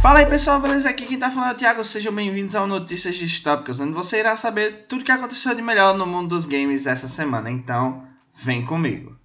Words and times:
Fala 0.00 0.20
aí 0.20 0.26
pessoal, 0.26 0.60
beleza? 0.60 0.88
Aqui 0.88 1.06
quem 1.06 1.18
tá 1.18 1.30
falando 1.30 1.50
é 1.50 1.52
o 1.52 1.56
Thiago, 1.56 1.84
sejam 1.84 2.14
bem-vindos 2.14 2.54
ao 2.54 2.66
Notícias 2.66 3.16
Distópicas, 3.16 3.80
onde 3.80 3.92
você 3.92 4.20
irá 4.20 4.34
saber 4.34 4.86
tudo 4.88 5.02
o 5.02 5.04
que 5.04 5.12
aconteceu 5.12 5.54
de 5.54 5.60
melhor 5.60 5.94
no 5.94 6.06
mundo 6.06 6.30
dos 6.30 6.46
games 6.46 6.86
essa 6.86 7.08
semana, 7.08 7.50
então 7.50 8.02
vem 8.34 8.64
comigo. 8.64 9.23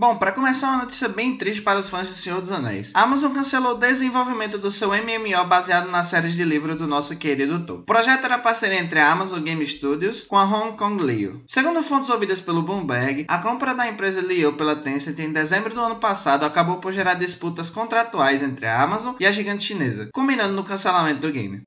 Bom, 0.00 0.14
para 0.14 0.30
começar, 0.30 0.68
uma 0.68 0.82
notícia 0.82 1.08
bem 1.08 1.36
triste 1.36 1.60
para 1.60 1.80
os 1.80 1.90
fãs 1.90 2.06
de 2.06 2.14
Senhor 2.14 2.40
dos 2.40 2.52
Anéis. 2.52 2.92
A 2.94 3.02
Amazon 3.02 3.32
cancelou 3.32 3.72
o 3.72 3.78
desenvolvimento 3.78 4.56
do 4.56 4.70
seu 4.70 4.90
MMO 4.90 5.44
baseado 5.48 5.90
nas 5.90 6.06
séries 6.06 6.34
de 6.34 6.44
livro 6.44 6.76
do 6.76 6.86
nosso 6.86 7.16
querido 7.16 7.66
Tô. 7.66 7.78
O 7.78 7.82
projeto 7.82 8.24
era 8.24 8.38
parceria 8.38 8.78
entre 8.78 9.00
a 9.00 9.10
Amazon 9.10 9.42
Game 9.42 9.66
Studios 9.66 10.22
com 10.22 10.38
a 10.38 10.44
Hong 10.44 10.78
Kong 10.78 11.02
Leo. 11.02 11.42
Segundo 11.48 11.82
fontes 11.82 12.10
ouvidas 12.10 12.40
pelo 12.40 12.62
Bloomberg, 12.62 13.24
a 13.26 13.38
compra 13.38 13.74
da 13.74 13.88
empresa 13.88 14.20
Leo 14.20 14.52
pela 14.52 14.76
Tencent 14.76 15.18
em 15.18 15.32
dezembro 15.32 15.74
do 15.74 15.80
ano 15.80 15.96
passado 15.96 16.44
acabou 16.44 16.76
por 16.76 16.92
gerar 16.92 17.14
disputas 17.14 17.68
contratuais 17.68 18.40
entre 18.40 18.66
a 18.66 18.80
Amazon 18.80 19.16
e 19.18 19.26
a 19.26 19.32
gigante 19.32 19.64
chinesa, 19.64 20.10
culminando 20.14 20.54
no 20.54 20.62
cancelamento 20.62 21.22
do 21.22 21.32
game. 21.32 21.62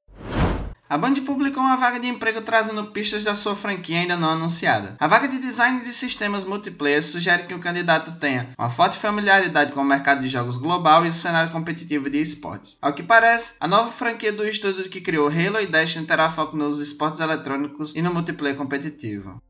A 0.92 0.98
Band 0.98 1.14
publicou 1.26 1.64
uma 1.64 1.78
vaga 1.78 2.02
de 2.02 2.08
emprego 2.08 2.42
trazendo 2.42 2.88
pistas 2.88 3.24
da 3.24 3.34
sua 3.34 3.56
franquia 3.56 3.98
ainda 3.98 4.18
não 4.18 4.28
anunciada. 4.28 4.98
A 5.00 5.08
vaga 5.08 5.26
de 5.26 5.40
design 5.40 5.86
de 5.86 5.94
sistemas 5.94 6.44
multiplayer 6.44 7.02
sugere 7.02 7.44
que 7.44 7.54
o 7.54 7.62
candidato 7.62 8.20
tenha 8.20 8.50
uma 8.60 8.70
forte 8.70 8.98
familiaridade 8.98 9.72
com 9.72 9.80
o 9.80 9.86
mercado 9.86 10.20
de 10.20 10.28
jogos 10.28 10.58
global 10.58 11.06
e 11.06 11.08
o 11.08 11.14
cenário 11.14 11.50
competitivo 11.50 12.10
de 12.10 12.20
esportes. 12.20 12.78
Ao 12.82 12.92
que 12.92 13.04
parece, 13.04 13.54
a 13.62 13.70
nova 13.70 13.90
franquia 13.90 14.34
do 14.34 14.46
estúdio 14.46 14.90
que 14.90 15.00
criou 15.00 15.30
Halo 15.30 15.62
e 15.62 15.66
Destiny 15.66 16.06
terá 16.06 16.30
foco 16.30 16.58
nos 16.58 16.82
esportes 16.82 17.22
eletrônicos 17.22 17.94
e 17.96 18.02
no 18.02 18.14
multiplayer 18.14 18.58
competitivo. 18.58 19.42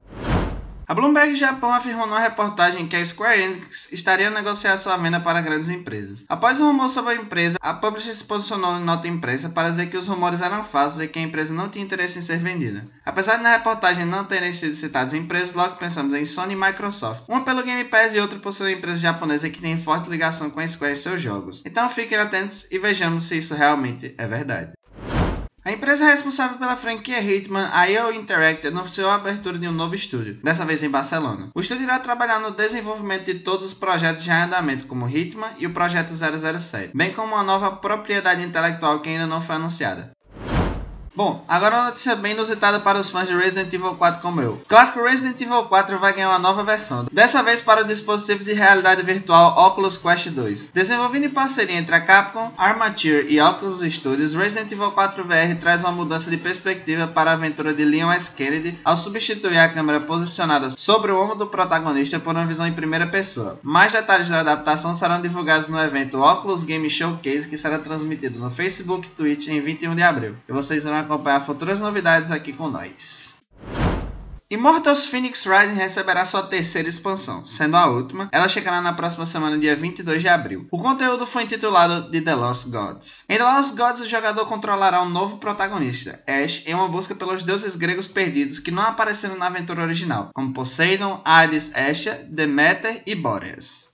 A 0.91 0.93
Bloomberg 0.93 1.37
Japão 1.37 1.73
afirmou 1.73 2.05
numa 2.05 2.19
reportagem 2.19 2.85
que 2.85 2.97
a 2.97 3.05
Square 3.05 3.41
Enix 3.41 3.87
estaria 3.93 4.27
a 4.27 4.29
negociar 4.29 4.75
sua 4.75 4.97
venda 4.97 5.21
para 5.21 5.39
grandes 5.39 5.69
empresas. 5.69 6.25
Após 6.27 6.59
o 6.59 6.65
rumor 6.65 6.89
sobre 6.89 7.13
a 7.13 7.15
empresa, 7.15 7.57
a 7.61 7.73
publisher 7.73 8.13
se 8.13 8.25
posicionou 8.25 8.75
em 8.75 8.83
nota 8.83 9.07
impressa 9.07 9.47
para 9.47 9.69
dizer 9.69 9.89
que 9.89 9.95
os 9.95 10.05
rumores 10.05 10.41
eram 10.41 10.65
falsos 10.65 10.99
e 10.99 11.07
que 11.07 11.17
a 11.17 11.21
empresa 11.21 11.53
não 11.53 11.69
tinha 11.69 11.85
interesse 11.85 12.19
em 12.19 12.21
ser 12.21 12.39
vendida. 12.39 12.85
Apesar 13.05 13.37
de 13.37 13.43
na 13.43 13.53
reportagem 13.53 14.03
não 14.03 14.25
terem 14.25 14.51
sido 14.51 14.75
citadas 14.75 15.13
empresas, 15.13 15.55
logo 15.55 15.77
pensamos 15.77 16.13
em 16.13 16.25
Sony 16.25 16.55
e 16.55 16.57
Microsoft. 16.57 17.23
Uma 17.29 17.45
pelo 17.45 17.63
Game 17.63 17.85
Pass 17.85 18.13
e 18.13 18.19
outra 18.19 18.37
por 18.37 18.51
ser 18.51 18.63
uma 18.63 18.71
empresa 18.73 18.99
japonesa 18.99 19.49
que 19.49 19.61
tem 19.61 19.77
forte 19.77 20.09
ligação 20.09 20.49
com 20.49 20.59
a 20.59 20.67
Square 20.67 20.91
em 20.91 20.97
seus 20.97 21.21
jogos. 21.21 21.63
Então 21.65 21.87
fiquem 21.87 22.17
atentos 22.17 22.67
e 22.69 22.77
vejamos 22.77 23.29
se 23.29 23.37
isso 23.37 23.55
realmente 23.55 24.13
é 24.17 24.27
verdade. 24.27 24.73
A 25.63 25.71
empresa 25.71 26.05
responsável 26.05 26.57
pela 26.57 26.75
franquia 26.75 27.21
Hitman, 27.21 27.69
EO 27.87 28.11
Interactive, 28.11 28.75
anunciou 28.75 29.07
a 29.11 29.15
abertura 29.15 29.59
de 29.59 29.67
um 29.67 29.71
novo 29.71 29.93
estúdio, 29.93 30.39
dessa 30.43 30.65
vez 30.65 30.81
em 30.81 30.89
Barcelona. 30.89 31.51
O 31.53 31.61
estúdio 31.61 31.83
irá 31.83 31.99
trabalhar 31.99 32.39
no 32.39 32.49
desenvolvimento 32.49 33.25
de 33.25 33.35
todos 33.35 33.67
os 33.67 33.73
projetos 33.73 34.23
já 34.23 34.39
em 34.39 34.43
andamento, 34.45 34.87
como 34.87 35.07
Hitman 35.07 35.53
e 35.59 35.67
o 35.67 35.73
Projeto 35.73 36.13
007, 36.15 36.97
bem 36.97 37.13
como 37.13 37.35
uma 37.35 37.43
nova 37.43 37.75
propriedade 37.75 38.41
intelectual 38.41 39.01
que 39.01 39.09
ainda 39.09 39.27
não 39.27 39.39
foi 39.39 39.55
anunciada. 39.55 40.11
Bom, 41.13 41.43
agora 41.45 41.75
uma 41.75 41.85
notícia 41.87 42.15
bem 42.15 42.31
inusitada 42.31 42.79
para 42.79 42.97
os 42.97 43.09
fãs 43.09 43.27
de 43.27 43.35
Resident 43.35 43.73
Evil 43.73 43.95
4 43.95 44.21
como 44.21 44.39
eu. 44.39 44.53
O 44.53 44.61
clássico 44.65 45.03
Resident 45.03 45.41
Evil 45.41 45.63
4 45.65 45.99
vai 45.99 46.13
ganhar 46.13 46.29
uma 46.29 46.39
nova 46.39 46.63
versão, 46.63 47.05
dessa 47.11 47.43
vez 47.43 47.59
para 47.59 47.81
o 47.81 47.85
dispositivo 47.85 48.45
de 48.45 48.53
realidade 48.53 49.03
virtual 49.03 49.53
Oculus 49.67 49.97
Quest 49.97 50.29
2. 50.29 50.71
Desenvolvido 50.73 51.25
em 51.25 51.29
parceria 51.29 51.75
entre 51.75 51.93
a 51.93 51.99
Capcom, 51.99 52.53
Armature 52.57 53.25
e 53.27 53.41
Oculus 53.41 53.81
Studios, 53.93 54.33
Resident 54.33 54.71
Evil 54.71 54.91
4 54.91 55.21
VR 55.25 55.59
traz 55.59 55.83
uma 55.83 55.91
mudança 55.91 56.29
de 56.29 56.37
perspectiva 56.37 57.05
para 57.07 57.31
a 57.31 57.33
aventura 57.33 57.73
de 57.73 57.83
Leon 57.83 58.09
S. 58.09 58.31
Kennedy 58.31 58.79
ao 58.85 58.95
substituir 58.95 59.57
a 59.57 59.67
câmera 59.67 59.99
posicionada 59.99 60.69
sobre 60.69 61.11
o 61.11 61.21
ombro 61.21 61.35
do 61.35 61.47
protagonista 61.47 62.21
por 62.21 62.33
uma 62.33 62.45
visão 62.45 62.65
em 62.65 62.73
primeira 62.73 63.05
pessoa. 63.05 63.59
Mais 63.61 63.91
detalhes 63.91 64.29
da 64.29 64.39
adaptação 64.39 64.95
serão 64.95 65.21
divulgados 65.21 65.67
no 65.67 65.77
evento 65.77 66.21
Oculus 66.21 66.63
Game 66.63 66.89
Showcase 66.89 67.49
que 67.49 67.57
será 67.57 67.77
transmitido 67.79 68.39
no 68.39 68.49
Facebook 68.49 69.09
e 69.09 69.11
Twitch 69.11 69.49
em 69.49 69.59
21 69.59 69.93
de 69.93 70.03
abril. 70.03 70.35
E 70.47 70.53
vocês 70.53 70.85
vão 70.85 71.00
acompanhar 71.01 71.41
futuras 71.41 71.79
novidades 71.79 72.31
aqui 72.31 72.53
com 72.53 72.69
nós. 72.69 73.31
Immortals 74.51 75.05
Phoenix 75.05 75.45
Rising 75.45 75.75
receberá 75.75 76.25
sua 76.25 76.43
terceira 76.43 76.89
expansão, 76.89 77.45
sendo 77.45 77.77
a 77.77 77.85
última, 77.85 78.27
ela 78.33 78.49
chegará 78.49 78.81
na 78.81 78.91
próxima 78.91 79.25
semana, 79.25 79.57
dia 79.57 79.77
22 79.77 80.21
de 80.21 80.27
abril. 80.27 80.67
O 80.69 80.77
conteúdo 80.77 81.25
foi 81.25 81.43
intitulado 81.43 82.11
de 82.11 82.19
The 82.19 82.35
Lost 82.35 82.67
Gods. 82.67 83.23
Em 83.29 83.37
The 83.37 83.43
Lost 83.45 83.77
Gods, 83.77 84.01
o 84.01 84.05
jogador 84.05 84.45
controlará 84.47 85.01
um 85.01 85.09
novo 85.09 85.37
protagonista, 85.37 86.21
Ash, 86.27 86.63
em 86.67 86.73
uma 86.73 86.89
busca 86.89 87.15
pelos 87.15 87.43
deuses 87.43 87.77
gregos 87.77 88.07
perdidos 88.07 88.59
que 88.59 88.71
não 88.71 88.83
apareceram 88.83 89.37
na 89.37 89.47
aventura 89.47 89.83
original, 89.83 90.31
como 90.33 90.53
Poseidon, 90.53 91.21
Hades, 91.23 91.71
Estia, 91.73 92.27
Demeter 92.29 93.03
e 93.05 93.15
Boreas. 93.15 93.90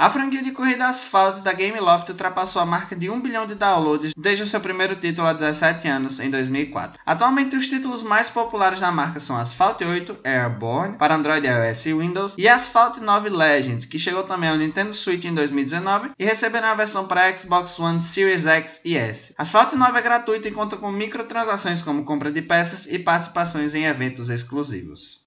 A 0.00 0.08
franquia 0.10 0.40
de 0.40 0.52
corrida 0.52 0.86
asfalto 0.86 1.40
da 1.40 1.52
Gameloft 1.52 2.08
ultrapassou 2.08 2.62
a 2.62 2.64
marca 2.64 2.94
de 2.94 3.10
1 3.10 3.20
bilhão 3.20 3.48
de 3.48 3.56
downloads 3.56 4.12
desde 4.16 4.44
o 4.44 4.46
seu 4.46 4.60
primeiro 4.60 4.94
título 4.94 5.26
há 5.26 5.32
17 5.32 5.88
anos, 5.88 6.20
em 6.20 6.30
2004. 6.30 7.00
Atualmente, 7.04 7.56
os 7.56 7.66
títulos 7.66 8.04
mais 8.04 8.30
populares 8.30 8.78
da 8.78 8.92
marca 8.92 9.18
são 9.18 9.36
Asphalt 9.36 9.80
8 9.82 10.18
Airborne 10.22 10.96
para 10.96 11.16
Android, 11.16 11.44
iOS 11.44 11.86
e 11.86 11.94
Windows 11.94 12.34
e 12.38 12.46
Asphalt 12.46 12.98
9 12.98 13.28
Legends, 13.28 13.86
que 13.86 13.98
chegou 13.98 14.22
também 14.22 14.48
ao 14.48 14.56
Nintendo 14.56 14.94
Switch 14.94 15.24
em 15.24 15.34
2019 15.34 16.12
e 16.16 16.24
receberá 16.24 16.70
a 16.70 16.76
versão 16.76 17.08
para 17.08 17.36
Xbox 17.36 17.76
One 17.76 18.00
Series 18.00 18.46
X 18.46 18.80
e 18.84 18.96
S. 18.96 19.34
Asphalt 19.36 19.72
9 19.72 19.98
é 19.98 20.02
gratuito 20.02 20.46
e 20.46 20.52
conta 20.52 20.76
com 20.76 20.92
microtransações 20.92 21.82
como 21.82 22.04
compra 22.04 22.30
de 22.30 22.40
peças 22.40 22.86
e 22.86 23.00
participações 23.00 23.74
em 23.74 23.84
eventos 23.86 24.30
exclusivos. 24.30 25.26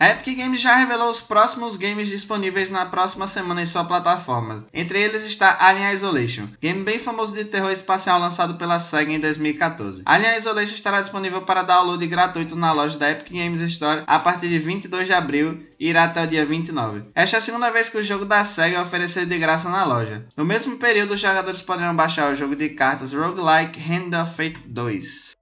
A 0.00 0.10
Epic 0.10 0.36
Games 0.36 0.60
já 0.60 0.76
revelou 0.76 1.10
os 1.10 1.20
próximos 1.20 1.76
games 1.76 2.06
disponíveis 2.06 2.70
na 2.70 2.86
próxima 2.86 3.26
semana 3.26 3.62
em 3.62 3.66
sua 3.66 3.82
plataforma. 3.82 4.64
Entre 4.72 5.00
eles 5.00 5.26
está 5.26 5.56
Alien 5.58 5.92
Isolation, 5.92 6.46
game 6.62 6.84
bem 6.84 7.00
famoso 7.00 7.32
de 7.34 7.44
terror 7.44 7.72
espacial 7.72 8.20
lançado 8.20 8.54
pela 8.54 8.78
SEGA 8.78 9.10
em 9.10 9.18
2014. 9.18 10.02
Alien 10.04 10.36
Isolation 10.36 10.76
estará 10.76 11.00
disponível 11.00 11.42
para 11.42 11.64
download 11.64 12.06
gratuito 12.06 12.54
na 12.54 12.70
loja 12.72 12.96
da 12.96 13.10
Epic 13.10 13.32
Games 13.32 13.60
Store 13.72 14.04
a 14.06 14.20
partir 14.20 14.48
de 14.48 14.60
22 14.60 15.08
de 15.08 15.14
abril 15.14 15.66
e 15.80 15.88
irá 15.88 16.04
até 16.04 16.22
o 16.22 16.28
dia 16.28 16.46
29. 16.46 17.02
Esta 17.12 17.36
é 17.36 17.38
a 17.38 17.42
segunda 17.42 17.68
vez 17.70 17.88
que 17.88 17.98
o 17.98 18.02
jogo 18.02 18.24
da 18.24 18.44
SEGA 18.44 18.76
é 18.76 18.80
oferecido 18.80 19.26
de 19.26 19.36
graça 19.36 19.68
na 19.68 19.84
loja. 19.84 20.24
No 20.36 20.44
mesmo 20.44 20.76
período, 20.76 21.14
os 21.14 21.20
jogadores 21.20 21.60
poderão 21.60 21.96
baixar 21.96 22.32
o 22.32 22.36
jogo 22.36 22.54
de 22.54 22.68
cartas 22.68 23.12
Roguelike 23.12 23.80
Hand 23.80 24.14
of 24.22 24.36
Fate 24.36 24.60
2. 24.64 25.37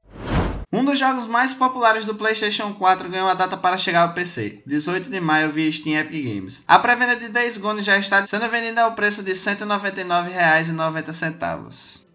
Um 0.72 0.84
dos 0.84 0.98
jogos 0.98 1.26
mais 1.26 1.52
populares 1.52 2.06
do 2.06 2.16
PlayStation 2.16 2.74
4 2.74 3.08
ganhou 3.08 3.28
a 3.28 3.34
data 3.34 3.56
para 3.56 3.78
chegar 3.78 4.02
ao 4.02 4.14
PC, 4.14 4.64
18 4.66 5.08
de 5.08 5.20
maio 5.20 5.48
via 5.50 5.70
Steam 5.70 6.00
Epic 6.00 6.24
Games. 6.24 6.64
A 6.66 6.76
pré-venda 6.78 7.14
de 7.14 7.28
Days 7.28 7.56
Gone 7.56 7.80
já 7.80 7.96
está 7.98 8.26
sendo 8.26 8.48
vendida 8.48 8.82
ao 8.82 8.92
preço 8.92 9.22
de 9.22 9.30
R$ 9.30 9.38
199,90. 9.38 12.05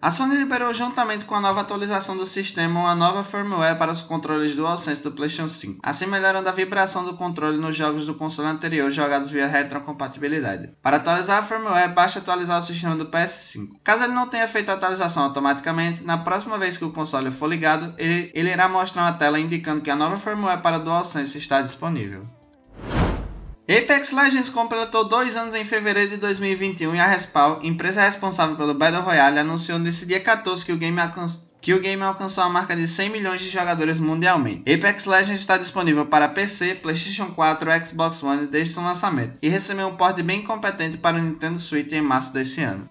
A 0.00 0.10
Sony 0.10 0.36
liberou 0.36 0.72
juntamente 0.74 1.24
com 1.24 1.34
a 1.34 1.40
nova 1.40 1.62
atualização 1.62 2.16
do 2.16 2.26
sistema 2.26 2.80
uma 2.80 2.94
nova 2.94 3.24
firmware 3.24 3.78
para 3.78 3.92
os 3.92 4.02
controles 4.02 4.54
DualSense 4.54 5.02
do 5.02 5.10
PlayStation 5.10 5.48
5, 5.48 5.80
assim 5.82 6.06
melhorando 6.06 6.48
a 6.48 6.52
vibração 6.52 7.04
do 7.04 7.16
controle 7.16 7.56
nos 7.56 7.74
jogos 7.74 8.04
do 8.04 8.14
console 8.14 8.48
anterior 8.48 8.90
jogados 8.90 9.30
via 9.30 9.46
retrocompatibilidade. 9.46 10.70
Para 10.82 10.98
atualizar 10.98 11.38
a 11.38 11.42
firmware, 11.42 11.94
basta 11.94 12.18
atualizar 12.18 12.58
o 12.58 12.62
sistema 12.62 12.94
do 12.94 13.06
PS5. 13.06 13.80
Caso 13.82 14.04
ele 14.04 14.12
não 14.12 14.28
tenha 14.28 14.46
feito 14.46 14.70
a 14.70 14.74
atualização 14.74 15.24
automaticamente, 15.24 16.04
na 16.04 16.18
próxima 16.18 16.58
vez 16.58 16.76
que 16.76 16.84
o 16.84 16.92
console 16.92 17.30
for 17.30 17.48
ligado, 17.48 17.94
ele, 17.96 18.30
ele 18.34 18.50
irá 18.50 18.68
mostrar 18.68 19.02
uma 19.02 19.14
tela 19.14 19.40
indicando 19.40 19.80
que 19.80 19.90
a 19.90 19.96
nova 19.96 20.18
firmware 20.18 20.60
para 20.60 20.78
DualSense 20.78 21.38
está 21.38 21.62
disponível. 21.62 22.26
Apex 23.68 24.12
Legends 24.12 24.48
completou 24.48 25.08
dois 25.08 25.34
anos 25.34 25.52
em 25.52 25.64
fevereiro 25.64 26.10
de 26.10 26.16
2021 26.18 26.94
e 26.94 27.00
a 27.00 27.06
Respawn, 27.06 27.58
empresa 27.62 28.00
responsável 28.00 28.54
pelo 28.54 28.74
Battle 28.74 29.02
Royale, 29.02 29.40
anunciou 29.40 29.76
nesse 29.76 30.06
dia 30.06 30.20
14 30.20 30.64
que 30.64 30.72
o 30.72 30.76
game 30.76 31.00
que 31.60 31.74
o 31.74 31.80
game 31.80 32.00
alcançou 32.00 32.44
a 32.44 32.48
marca 32.48 32.76
de 32.76 32.86
100 32.86 33.10
milhões 33.10 33.40
de 33.40 33.48
jogadores 33.48 33.98
mundialmente. 33.98 34.62
Apex 34.72 35.04
Legends 35.04 35.40
está 35.40 35.56
disponível 35.56 36.06
para 36.06 36.28
PC, 36.28 36.76
PlayStation 36.76 37.32
4 37.32 37.68
e 37.68 37.84
Xbox 37.84 38.22
One 38.22 38.46
desde 38.46 38.74
seu 38.74 38.84
lançamento, 38.84 39.36
e 39.42 39.48
recebeu 39.48 39.88
um 39.88 39.96
porte 39.96 40.22
bem 40.22 40.44
competente 40.44 40.96
para 40.96 41.16
o 41.16 41.20
Nintendo 41.20 41.58
Switch 41.58 41.92
em 41.92 42.00
março 42.00 42.32
desse 42.32 42.62
ano. 42.62 42.88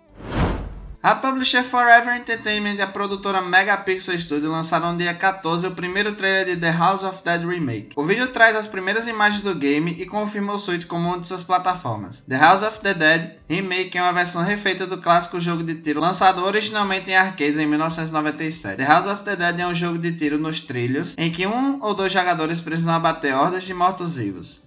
A 1.05 1.13
publisher 1.13 1.61
Forever 1.61 2.15
Entertainment 2.15 2.77
e 2.77 2.81
a 2.81 2.87
produtora 2.87 3.39
Megapixel 3.39 4.17
Studio 4.17 4.49
lançaram 4.49 4.91
no 4.91 4.97
dia 4.97 5.13
14 5.13 5.67
o 5.67 5.75
primeiro 5.75 6.15
trailer 6.15 6.47
de 6.47 6.57
The 6.59 6.71
House 6.71 7.03
of 7.03 7.21
Dead 7.23 7.45
Remake. 7.45 7.91
O 7.95 8.03
vídeo 8.03 8.29
traz 8.29 8.55
as 8.55 8.65
primeiras 8.65 9.05
imagens 9.05 9.41
do 9.41 9.53
game 9.53 9.91
e 9.99 10.07
confirma 10.07 10.55
o 10.55 10.57
Switch 10.57 10.87
como 10.87 11.07
uma 11.09 11.19
de 11.19 11.27
suas 11.27 11.43
plataformas. 11.43 12.21
The 12.21 12.37
House 12.39 12.63
of 12.63 12.79
the 12.79 12.95
Dead 12.95 13.35
Remake 13.47 13.95
é 13.95 14.01
uma 14.01 14.13
versão 14.13 14.41
refeita 14.41 14.87
do 14.87 14.97
clássico 14.97 15.39
jogo 15.39 15.61
de 15.61 15.75
tiro 15.75 15.99
lançado 15.99 16.43
originalmente 16.43 17.11
em 17.11 17.15
arcades 17.15 17.59
em 17.59 17.67
1997. 17.67 18.75
The 18.75 18.83
House 18.83 19.05
of 19.05 19.23
the 19.23 19.35
Dead 19.35 19.59
é 19.59 19.67
um 19.67 19.75
jogo 19.75 19.99
de 19.99 20.11
tiro 20.13 20.39
nos 20.39 20.59
trilhos 20.59 21.13
em 21.19 21.31
que 21.31 21.45
um 21.45 21.83
ou 21.83 21.93
dois 21.93 22.11
jogadores 22.11 22.59
precisam 22.59 22.95
abater 22.95 23.35
hordas 23.35 23.63
de 23.63 23.75
mortos-vivos. 23.75 24.64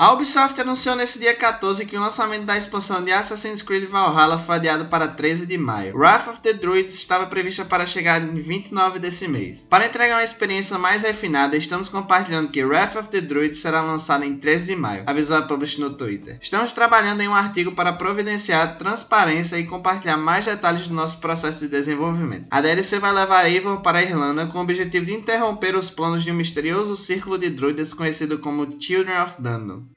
A 0.00 0.14
Ubisoft 0.14 0.58
anunciou 0.58 0.96
nesse 0.96 1.18
dia 1.18 1.36
14 1.36 1.84
que 1.84 1.94
o 1.94 2.00
lançamento 2.00 2.46
da 2.46 2.56
expansão 2.56 3.04
de 3.04 3.12
Assassin's 3.12 3.60
Creed 3.60 3.84
Valhalla 3.86 4.38
foi 4.38 4.54
adiado 4.54 4.86
para 4.86 5.06
13 5.06 5.44
de 5.44 5.58
maio. 5.58 5.94
Wrath 5.94 6.26
of 6.26 6.40
the 6.40 6.54
Druids 6.54 6.94
estava 6.94 7.26
prevista 7.26 7.66
para 7.66 7.84
chegar 7.84 8.22
em 8.22 8.40
29 8.40 8.98
desse 8.98 9.28
mês. 9.28 9.66
Para 9.68 9.84
entregar 9.84 10.14
uma 10.14 10.24
experiência 10.24 10.78
mais 10.78 11.02
refinada, 11.02 11.54
estamos 11.54 11.90
compartilhando 11.90 12.50
que 12.50 12.64
Wrath 12.64 12.96
of 12.96 13.08
the 13.10 13.20
Druids 13.20 13.58
será 13.58 13.82
lançado 13.82 14.24
em 14.24 14.38
13 14.38 14.64
de 14.64 14.74
maio, 14.74 15.02
avisou 15.06 15.36
a 15.36 15.42
Publish 15.42 15.78
no 15.78 15.90
Twitter. 15.90 16.38
Estamos 16.40 16.72
trabalhando 16.72 17.20
em 17.20 17.28
um 17.28 17.34
artigo 17.34 17.72
para 17.72 17.92
providenciar 17.92 18.78
transparência 18.78 19.58
e 19.58 19.66
compartilhar 19.66 20.16
mais 20.16 20.46
detalhes 20.46 20.88
do 20.88 20.94
nosso 20.94 21.18
processo 21.18 21.58
de 21.58 21.68
desenvolvimento. 21.68 22.46
A 22.50 22.62
DLC 22.62 22.98
vai 22.98 23.12
levar 23.12 23.50
Eivor 23.50 23.82
para 23.82 23.98
a 23.98 24.02
Irlanda 24.02 24.46
com 24.46 24.60
o 24.60 24.62
objetivo 24.62 25.04
de 25.04 25.12
interromper 25.12 25.76
os 25.76 25.90
planos 25.90 26.24
de 26.24 26.32
um 26.32 26.36
misterioso 26.36 26.96
círculo 26.96 27.36
de 27.36 27.50
druidas 27.50 27.92
conhecido 27.92 28.38
como 28.38 28.80
Children 28.80 29.20
of 29.20 29.34
Dundon. 29.38 29.89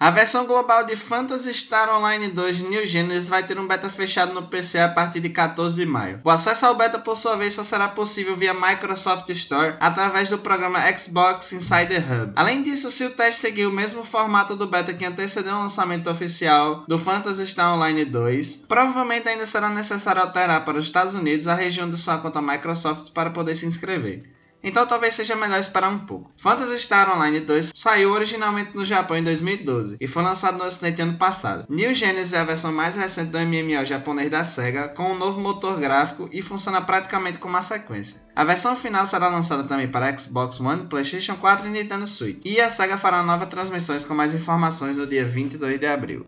A 0.00 0.12
versão 0.12 0.46
global 0.46 0.84
de 0.84 0.94
Phantasy 0.94 1.52
Star 1.52 1.92
Online 1.92 2.28
2 2.28 2.62
New 2.62 2.86
Genesis 2.86 3.28
vai 3.28 3.42
ter 3.42 3.58
um 3.58 3.66
beta 3.66 3.90
fechado 3.90 4.32
no 4.32 4.46
PC 4.46 4.78
a 4.78 4.88
partir 4.88 5.18
de 5.18 5.28
14 5.28 5.74
de 5.74 5.84
maio. 5.84 6.20
O 6.22 6.30
acesso 6.30 6.66
ao 6.66 6.76
beta, 6.76 7.00
por 7.00 7.16
sua 7.16 7.34
vez, 7.34 7.54
só 7.54 7.64
será 7.64 7.88
possível 7.88 8.36
via 8.36 8.54
Microsoft 8.54 9.28
Store 9.30 9.74
através 9.80 10.28
do 10.28 10.38
programa 10.38 10.80
Xbox 10.96 11.52
Insider 11.52 12.00
Hub. 12.00 12.32
Além 12.36 12.62
disso, 12.62 12.92
se 12.92 13.04
o 13.04 13.10
teste 13.10 13.40
seguir 13.40 13.66
o 13.66 13.72
mesmo 13.72 14.04
formato 14.04 14.54
do 14.54 14.68
beta 14.68 14.94
que 14.94 15.04
antecedeu 15.04 15.56
o 15.56 15.62
lançamento 15.62 16.08
oficial 16.08 16.84
do 16.86 16.96
Phantasy 16.96 17.48
Star 17.48 17.74
Online 17.74 18.04
2, 18.04 18.66
provavelmente 18.68 19.28
ainda 19.28 19.46
será 19.46 19.68
necessário 19.68 20.22
alterar 20.22 20.64
para 20.64 20.78
os 20.78 20.84
Estados 20.84 21.16
Unidos 21.16 21.48
a 21.48 21.54
região 21.54 21.90
de 21.90 21.96
sua 21.96 22.18
conta 22.18 22.40
Microsoft 22.40 23.10
para 23.10 23.30
poder 23.30 23.56
se 23.56 23.66
inscrever 23.66 24.37
então 24.62 24.86
talvez 24.86 25.14
seja 25.14 25.36
melhor 25.36 25.60
esperar 25.60 25.88
um 25.88 26.00
pouco. 26.00 26.32
Phantasy 26.36 26.78
Star 26.78 27.14
Online 27.14 27.40
2 27.40 27.72
saiu 27.74 28.12
originalmente 28.12 28.76
no 28.76 28.84
Japão 28.84 29.16
em 29.16 29.22
2012 29.24 29.96
e 30.00 30.06
foi 30.06 30.22
lançado 30.22 30.58
no 30.58 30.64
ocidente 30.64 31.02
ano 31.02 31.18
passado. 31.18 31.66
New 31.68 31.94
Genesis 31.94 32.32
é 32.32 32.38
a 32.38 32.44
versão 32.44 32.72
mais 32.72 32.96
recente 32.96 33.30
do 33.30 33.38
MMO 33.38 33.84
japonês 33.84 34.30
da 34.30 34.44
SEGA, 34.44 34.88
com 34.88 35.12
um 35.12 35.18
novo 35.18 35.40
motor 35.40 35.78
gráfico 35.78 36.28
e 36.32 36.42
funciona 36.42 36.80
praticamente 36.80 37.38
como 37.38 37.54
uma 37.54 37.62
sequência. 37.62 38.20
A 38.34 38.44
versão 38.44 38.76
final 38.76 39.06
será 39.06 39.28
lançada 39.28 39.64
também 39.64 39.88
para 39.88 40.16
Xbox 40.16 40.60
One, 40.60 40.86
PlayStation 40.86 41.36
4 41.36 41.66
e 41.66 41.70
Nintendo 41.70 42.06
Switch. 42.06 42.40
E 42.44 42.60
a 42.60 42.70
SEGA 42.70 42.98
fará 42.98 43.22
novas 43.22 43.48
transmissões 43.48 44.04
com 44.04 44.14
mais 44.14 44.34
informações 44.34 44.96
no 44.96 45.06
dia 45.06 45.24
22 45.24 45.78
de 45.78 45.86
abril. 45.86 46.24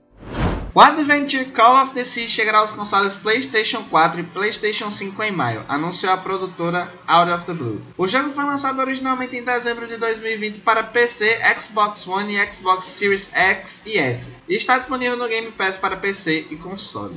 O 0.73 0.81
Adventure 0.81 1.47
Call 1.47 1.83
of 1.83 1.95
the 1.95 2.05
Sea 2.05 2.29
chegará 2.29 2.59
aos 2.59 2.71
consoles 2.71 3.17
PlayStation 3.17 3.83
4 3.91 4.21
e 4.21 4.23
PlayStation 4.23 4.89
5 4.89 5.21
em 5.25 5.33
maio, 5.33 5.65
anunciou 5.69 6.13
a 6.13 6.17
produtora 6.17 6.93
Out 7.09 7.33
of 7.33 7.47
the 7.47 7.53
Blue. 7.53 7.83
O 7.99 8.07
jogo 8.07 8.31
foi 8.31 8.45
lançado 8.45 8.79
originalmente 8.79 9.37
em 9.37 9.43
dezembro 9.43 9.89
de 9.89 9.97
2020 9.97 10.61
para 10.61 10.85
PC, 10.85 11.41
Xbox 11.61 12.07
One 12.07 12.37
e 12.37 12.53
Xbox 12.53 12.85
Series 12.85 13.29
X 13.33 13.83
e 13.85 13.99
S, 13.99 14.31
e 14.49 14.55
está 14.55 14.79
disponível 14.79 15.17
no 15.17 15.27
Game 15.27 15.51
Pass 15.51 15.77
para 15.77 15.97
PC 15.97 16.47
e 16.51 16.57
console. 16.57 17.17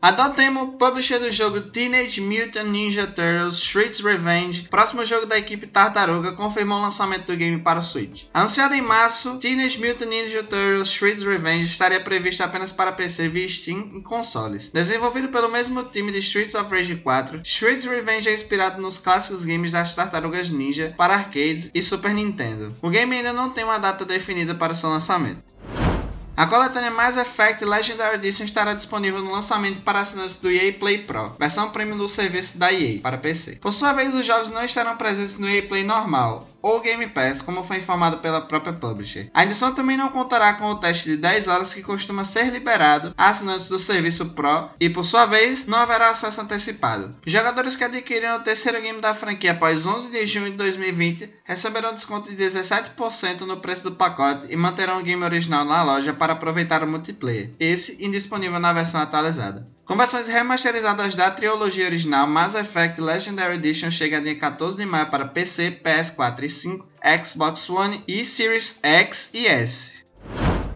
A 0.00 0.12
Dotemu, 0.12 0.78
publisher 0.78 1.18
do 1.18 1.32
jogo 1.32 1.60
Teenage 1.60 2.20
Mutant 2.20 2.68
Ninja 2.68 3.04
Turtles 3.04 3.60
Shredder's 3.60 3.98
Revenge, 3.98 4.68
próximo 4.70 5.04
jogo 5.04 5.26
da 5.26 5.36
equipe 5.36 5.66
Tartaruga, 5.66 6.32
confirmou 6.36 6.78
o 6.78 6.82
lançamento 6.82 7.26
do 7.26 7.36
game 7.36 7.60
para 7.60 7.80
o 7.80 7.82
Switch. 7.82 8.26
Anunciado 8.32 8.74
em 8.74 8.80
março, 8.80 9.38
Teenage 9.38 9.76
Mutant 9.84 10.08
Ninja 10.08 10.44
Turtles 10.44 10.92
Shredder's 10.92 11.26
Revenge 11.26 11.68
estaria 11.68 12.00
previsto 12.00 12.44
apenas 12.44 12.70
para 12.70 12.92
PC 12.92 13.28
via 13.28 13.48
Steam 13.48 13.90
e 13.96 14.00
consoles. 14.00 14.68
Desenvolvido 14.68 15.30
pelo 15.30 15.50
mesmo 15.50 15.82
time 15.82 16.12
de 16.12 16.18
Streets 16.18 16.54
of 16.54 16.70
Rage 16.70 16.94
4, 16.94 17.40
Shredder's 17.42 17.84
Revenge 17.84 18.28
é 18.28 18.34
inspirado 18.34 18.80
nos 18.80 18.98
clássicos 18.98 19.44
games 19.44 19.72
das 19.72 19.96
Tartarugas 19.96 20.48
Ninja 20.48 20.94
para 20.96 21.14
arcades 21.14 21.72
e 21.74 21.82
Super 21.82 22.14
Nintendo. 22.14 22.72
O 22.80 22.88
game 22.88 23.16
ainda 23.16 23.32
não 23.32 23.50
tem 23.50 23.64
uma 23.64 23.78
data 23.78 24.04
definida 24.04 24.54
para 24.54 24.74
seu 24.74 24.90
lançamento. 24.90 25.48
A 26.38 26.46
coletânea 26.46 26.88
Mass 26.88 27.16
Effect 27.16 27.64
Legendary 27.64 28.14
Edition 28.14 28.44
estará 28.44 28.72
disponível 28.72 29.20
no 29.20 29.32
lançamento 29.32 29.80
para 29.80 29.98
assinantes 29.98 30.36
do 30.36 30.48
EA 30.48 30.72
Play 30.72 30.98
Pro, 30.98 31.34
versão 31.36 31.70
premium 31.70 31.98
do 31.98 32.08
serviço 32.08 32.56
da 32.56 32.72
EA 32.72 33.00
para 33.00 33.18
PC. 33.18 33.56
Por 33.56 33.72
sua 33.72 33.92
vez, 33.92 34.14
os 34.14 34.24
jogos 34.24 34.48
não 34.48 34.62
estarão 34.62 34.96
presentes 34.96 35.36
no 35.36 35.48
EA 35.48 35.66
Play 35.66 35.82
normal, 35.82 36.46
ou 36.68 36.80
Game 36.80 37.06
Pass, 37.08 37.40
como 37.40 37.62
foi 37.62 37.78
informado 37.78 38.18
pela 38.18 38.42
própria 38.42 38.72
publisher. 38.72 39.30
A 39.32 39.44
edição 39.44 39.74
também 39.74 39.96
não 39.96 40.10
contará 40.10 40.54
com 40.54 40.66
o 40.66 40.76
teste 40.76 41.10
de 41.10 41.16
10 41.16 41.48
horas 41.48 41.72
que 41.72 41.82
costuma 41.82 42.24
ser 42.24 42.50
liberado 42.52 43.14
a 43.16 43.28
assinantes 43.28 43.68
do 43.68 43.78
serviço 43.78 44.26
Pro 44.30 44.70
e, 44.78 44.90
por 44.90 45.04
sua 45.04 45.26
vez, 45.26 45.66
não 45.66 45.78
haverá 45.78 46.10
acesso 46.10 46.40
antecipado. 46.40 47.16
Jogadores 47.26 47.76
que 47.76 47.84
adquiriram 47.84 48.36
o 48.36 48.42
terceiro 48.42 48.80
game 48.80 49.00
da 49.00 49.14
franquia 49.14 49.52
após 49.52 49.86
11 49.86 50.10
de 50.10 50.26
junho 50.26 50.50
de 50.50 50.56
2020 50.56 51.30
receberão 51.44 51.94
desconto 51.94 52.30
de 52.30 52.36
17% 52.36 53.40
no 53.40 53.60
preço 53.60 53.84
do 53.84 53.92
pacote 53.92 54.46
e 54.50 54.56
manterão 54.56 55.00
o 55.00 55.02
game 55.02 55.24
original 55.24 55.64
na 55.64 55.82
loja 55.82 56.12
para 56.12 56.34
aproveitar 56.34 56.82
o 56.82 56.86
multiplayer, 56.86 57.50
esse 57.58 58.04
indisponível 58.04 58.60
na 58.60 58.72
versão 58.72 59.00
atualizada. 59.00 59.66
Com 59.88 59.96
versões 59.96 60.28
remasterizadas 60.28 61.14
da 61.14 61.30
trilogia 61.30 61.86
original, 61.86 62.26
Mass 62.26 62.54
Effect 62.54 63.00
Legendary 63.00 63.54
Edition 63.54 63.90
chega 63.90 64.20
dia 64.20 64.38
14 64.38 64.76
de 64.76 64.84
maio 64.84 65.06
para 65.06 65.26
PC, 65.26 65.80
PS4 65.82 66.42
e 66.42 66.50
5, 66.60 66.86
Xbox 67.24 67.68
One 67.70 68.02
e 68.06 68.24
Series 68.24 68.78
X 68.82 69.30
e 69.32 69.46
S. 69.46 69.98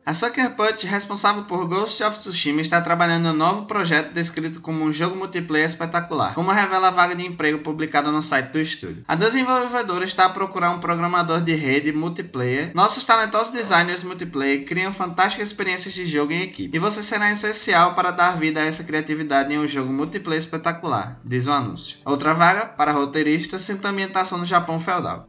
A 0.04 0.12
Sucker 0.12 0.50
Punch, 0.56 0.84
responsável 0.84 1.44
por 1.44 1.64
Ghost 1.68 2.02
of 2.02 2.18
Tsushima, 2.18 2.60
está 2.60 2.80
trabalhando 2.80 3.28
em 3.28 3.30
um 3.30 3.36
novo 3.36 3.66
projeto 3.66 4.12
descrito 4.12 4.60
como 4.60 4.82
um 4.82 4.92
jogo 4.92 5.14
multiplayer 5.14 5.64
espetacular, 5.64 6.34
como 6.34 6.50
revela 6.50 6.88
a 6.88 6.90
vaga 6.90 7.14
de 7.14 7.24
emprego 7.24 7.60
publicada 7.60 8.10
no 8.10 8.20
site 8.20 8.50
do 8.50 8.58
estúdio. 8.58 9.04
A 9.06 9.14
desenvolvedora 9.14 10.04
está 10.04 10.24
a 10.24 10.30
procurar 10.30 10.72
um 10.72 10.80
programador 10.80 11.40
de 11.40 11.54
rede 11.54 11.92
multiplayer. 11.92 12.72
Nossos 12.74 13.04
talentosos 13.04 13.52
designers 13.52 14.02
multiplayer 14.02 14.64
criam 14.64 14.92
fantásticas 14.92 15.46
experiências 15.46 15.94
de 15.94 16.04
jogo 16.04 16.32
em 16.32 16.42
equipe, 16.42 16.76
e 16.76 16.80
você 16.80 17.00
será 17.00 17.30
essencial 17.30 17.94
para 17.94 18.10
dar 18.10 18.36
vida 18.36 18.60
a 18.60 18.66
essa 18.66 18.82
criatividade 18.82 19.54
em 19.54 19.58
um 19.60 19.68
jogo 19.68 19.92
multiplayer 19.92 20.40
espetacular, 20.40 21.20
diz 21.24 21.46
o 21.46 21.52
anúncio. 21.52 21.98
Outra 22.04 22.34
vaga 22.34 22.66
para 22.66 22.90
roteirista, 22.90 23.56
sem 23.56 23.78
ambientação 23.84 24.36
no 24.36 24.44
Japão 24.46 24.80
feudal. 24.80 25.28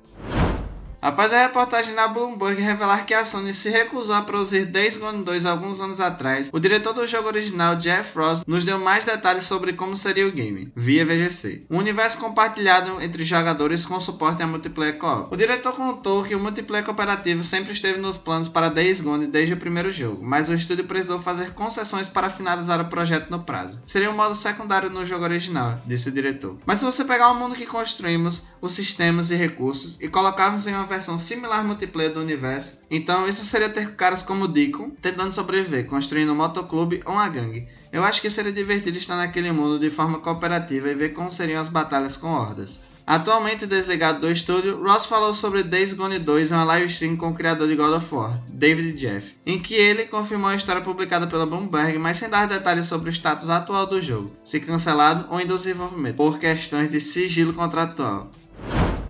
Após 1.03 1.33
a 1.33 1.41
reportagem 1.41 1.93
na 1.93 2.07
Bloomberg 2.07 2.61
revelar 2.61 3.05
que 3.05 3.13
a 3.13 3.25
Sony 3.25 3.53
se 3.53 3.69
recusou 3.69 4.15
a 4.15 4.21
produzir 4.21 4.63
Days 4.63 4.95
Gone 4.95 5.21
2 5.21 5.45
alguns 5.45 5.81
anos 5.81 5.99
atrás, 5.99 6.49
o 6.53 6.61
diretor 6.61 6.93
do 6.93 7.05
jogo 7.05 7.27
original, 7.27 7.75
Jeff 7.75 8.17
Ross, 8.17 8.45
nos 8.47 8.63
deu 8.63 8.79
mais 8.79 9.03
detalhes 9.03 9.43
sobre 9.43 9.73
como 9.73 9.97
seria 9.97 10.25
o 10.25 10.31
game, 10.31 10.71
via 10.73 11.05
VGC. 11.05 11.65
Um 11.69 11.79
universo 11.79 12.17
compartilhado 12.19 13.01
entre 13.01 13.25
jogadores 13.25 13.85
com 13.85 13.99
suporte 13.99 14.43
a 14.43 14.47
multiplayer 14.47 14.97
co-op. 14.97 15.27
O 15.29 15.37
diretor 15.37 15.73
contou 15.73 16.23
que 16.23 16.35
o 16.35 16.39
multiplayer 16.39 16.85
cooperativo 16.85 17.43
sempre 17.43 17.73
esteve 17.73 17.99
nos 17.99 18.17
planos 18.17 18.47
para 18.47 18.69
Days 18.69 19.01
Gone 19.01 19.27
desde 19.27 19.55
o 19.55 19.57
primeiro 19.57 19.91
jogo, 19.91 20.23
mas 20.23 20.47
o 20.47 20.53
estúdio 20.53 20.85
precisou 20.85 21.19
fazer 21.19 21.51
concessões 21.51 22.07
para 22.07 22.29
finalizar 22.29 22.79
o 22.79 22.85
projeto 22.85 23.29
no 23.29 23.43
prazo. 23.43 23.77
Seria 23.85 24.09
um 24.09 24.15
modo 24.15 24.35
secundário 24.35 24.89
no 24.89 25.03
jogo 25.03 25.25
original, 25.25 25.77
disse 25.85 26.07
o 26.07 26.13
diretor. 26.13 26.57
Mas 26.65 26.79
se 26.79 26.85
você 26.85 27.03
pegar 27.03 27.29
o 27.29 27.35
mundo 27.35 27.55
que 27.55 27.65
construímos, 27.65 28.41
os 28.61 28.71
sistemas 28.71 29.31
e 29.31 29.35
recursos, 29.35 29.97
e 29.99 30.07
colocarmos 30.07 30.65
em 30.65 30.73
uma 30.73 30.92
versão 30.93 31.17
similar 31.17 31.63
multiplayer 31.63 32.13
do 32.13 32.21
universo. 32.21 32.79
Então 32.89 33.27
isso 33.27 33.43
seria 33.45 33.69
ter 33.69 33.95
caras 33.95 34.21
como 34.21 34.47
Deacon 34.47 34.91
tentando 35.01 35.33
sobreviver, 35.33 35.87
construindo 35.87 36.31
um 36.31 36.35
motoclube 36.35 37.01
ou 37.05 37.13
uma 37.13 37.29
gangue. 37.29 37.67
Eu 37.91 38.03
acho 38.03 38.21
que 38.21 38.29
seria 38.29 38.51
divertido 38.51 38.97
estar 38.97 39.15
naquele 39.15 39.51
mundo 39.51 39.79
de 39.79 39.89
forma 39.89 40.19
cooperativa 40.19 40.89
e 40.89 40.95
ver 40.95 41.09
como 41.09 41.31
seriam 41.31 41.61
as 41.61 41.69
batalhas 41.69 42.17
com 42.17 42.27
hordas. 42.27 42.83
Atualmente 43.05 43.65
desligado 43.65 44.21
do 44.21 44.31
estúdio, 44.31 44.81
Ross 44.81 45.05
falou 45.05 45.33
sobre 45.33 45.61
Days 45.61 45.91
Gone 45.91 46.19
2 46.19 46.51
em 46.51 46.55
uma 46.55 46.63
live 46.63 46.85
stream 46.85 47.17
com 47.17 47.31
o 47.31 47.33
criador 47.35 47.67
de 47.67 47.75
God 47.75 47.97
of 47.97 48.15
War, 48.15 48.41
David 48.47 48.93
Jeff, 48.93 49.35
em 49.45 49.59
que 49.59 49.73
ele 49.73 50.05
confirmou 50.05 50.49
a 50.49 50.55
história 50.55 50.81
publicada 50.81 51.27
pela 51.27 51.45
Bloomberg, 51.45 51.97
mas 51.99 52.15
sem 52.15 52.29
dar 52.29 52.47
detalhes 52.47 52.85
sobre 52.85 53.09
o 53.09 53.13
status 53.13 53.49
atual 53.49 53.85
do 53.85 53.99
jogo, 53.99 54.31
se 54.45 54.57
cancelado 54.61 55.27
ou 55.29 55.37
em 55.37 55.45
desenvolvimento, 55.45 56.15
por 56.15 56.39
questões 56.39 56.87
de 56.87 57.01
sigilo 57.01 57.53
contratual. 57.53 58.31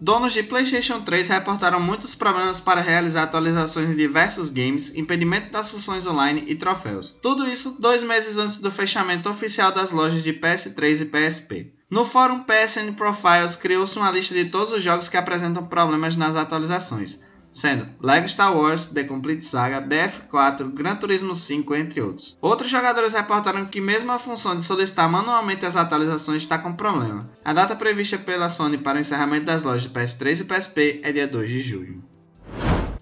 Donos 0.01 0.33
de 0.33 0.43
PlayStation 0.43 1.01
3 1.01 1.27
reportaram 1.29 1.79
muitos 1.79 2.15
problemas 2.15 2.59
para 2.59 2.81
realizar 2.81 3.23
atualizações 3.23 3.89
em 3.89 3.95
diversos 3.95 4.49
games, 4.49 4.91
impedimento 4.95 5.51
das 5.51 5.71
funções 5.71 6.05
online 6.05 6.43
e 6.47 6.55
troféus. 6.55 7.11
Tudo 7.21 7.47
isso 7.47 7.77
dois 7.79 8.03
meses 8.03 8.37
antes 8.37 8.59
do 8.59 8.69
fechamento 8.69 9.29
oficial 9.29 9.71
das 9.71 9.91
lojas 9.91 10.23
de 10.23 10.33
PS3 10.33 11.01
e 11.01 11.05
PSP. 11.05 11.73
No 11.89 12.03
fórum 12.03 12.43
PSN 12.43 12.93
Profiles 12.97 13.55
criou-se 13.55 13.97
uma 13.97 14.11
lista 14.11 14.33
de 14.33 14.45
todos 14.45 14.73
os 14.73 14.83
jogos 14.83 15.07
que 15.07 15.17
apresentam 15.17 15.65
problemas 15.65 16.15
nas 16.15 16.35
atualizações 16.35 17.19
sendo 17.53 17.87
Lego 18.01 18.27
Star 18.27 18.53
Wars, 18.53 18.87
The 18.87 19.03
Complete 19.03 19.45
Saga, 19.45 19.81
BF4, 19.81 20.73
Gran 20.73 20.95
Turismo 20.95 21.35
5, 21.35 21.75
entre 21.75 22.01
outros. 22.01 22.37
Outros 22.41 22.69
jogadores 22.69 23.13
reportaram 23.13 23.65
que 23.65 23.79
mesmo 23.79 24.11
a 24.11 24.19
função 24.19 24.57
de 24.57 24.63
solicitar 24.63 25.09
manualmente 25.09 25.65
as 25.65 25.75
atualizações 25.75 26.41
está 26.41 26.57
com 26.57 26.73
problema. 26.73 27.29
A 27.45 27.53
data 27.53 27.75
prevista 27.75 28.17
pela 28.17 28.49
Sony 28.49 28.79
para 28.79 28.97
o 28.97 29.01
encerramento 29.01 29.45
das 29.45 29.61
lojas 29.61 29.83
de 29.83 29.89
PS3 29.89 30.41
e 30.41 30.43
PSP 30.45 31.01
é 31.03 31.11
dia 31.11 31.27
2 31.27 31.47
de 31.47 31.61
julho. 31.61 32.12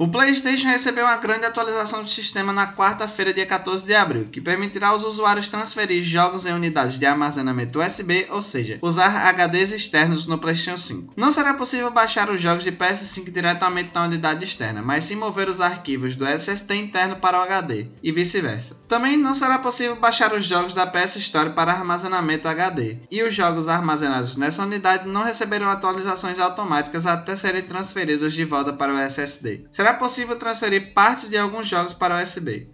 O 0.01 0.07
PlayStation 0.07 0.67
recebeu 0.67 1.05
uma 1.05 1.17
grande 1.17 1.45
atualização 1.45 2.01
do 2.01 2.09
sistema 2.09 2.51
na 2.51 2.73
quarta-feira, 2.73 3.31
dia 3.31 3.45
14 3.45 3.85
de 3.85 3.93
abril, 3.93 4.29
que 4.31 4.41
permitirá 4.41 4.87
aos 4.87 5.03
usuários 5.03 5.47
transferir 5.47 6.01
jogos 6.01 6.47
em 6.47 6.53
unidades 6.53 6.97
de 6.97 7.05
armazenamento 7.05 7.79
USB, 7.79 8.25
ou 8.31 8.41
seja, 8.41 8.79
usar 8.81 9.27
HDs 9.31 9.71
externos 9.71 10.25
no 10.25 10.39
PlayStation 10.39 10.75
5. 10.75 11.13
Não 11.15 11.31
será 11.31 11.53
possível 11.53 11.91
baixar 11.91 12.31
os 12.31 12.41
jogos 12.41 12.63
de 12.63 12.71
PS5 12.71 13.31
diretamente 13.31 13.91
na 13.93 14.05
unidade 14.05 14.43
externa, 14.43 14.81
mas 14.81 15.03
sim 15.03 15.15
mover 15.15 15.47
os 15.47 15.61
arquivos 15.61 16.15
do 16.15 16.25
SSD 16.25 16.77
interno 16.77 17.17
para 17.17 17.37
o 17.37 17.43
HD, 17.43 17.85
e 18.01 18.11
vice-versa. 18.11 18.77
Também 18.87 19.15
não 19.15 19.35
será 19.35 19.59
possível 19.59 19.97
baixar 19.97 20.33
os 20.33 20.43
jogos 20.43 20.73
da 20.73 20.87
PS 20.87 21.17
Store 21.17 21.51
para 21.51 21.73
armazenamento 21.73 22.47
HD, 22.47 22.97
e 23.11 23.21
os 23.21 23.35
jogos 23.35 23.67
armazenados 23.67 24.35
nessa 24.35 24.63
unidade 24.63 25.07
não 25.07 25.21
receberão 25.21 25.69
atualizações 25.69 26.39
automáticas 26.39 27.05
até 27.05 27.35
serem 27.35 27.61
transferidos 27.61 28.33
de 28.33 28.43
volta 28.43 28.73
para 28.73 28.95
o 28.95 28.97
SSD. 28.97 29.65
Será 29.71 29.90
possível 29.93 30.37
transferir 30.37 30.93
partes 30.93 31.29
de 31.29 31.37
alguns 31.37 31.67
jogos 31.67 31.93
para 31.93 32.21
USB. 32.21 32.69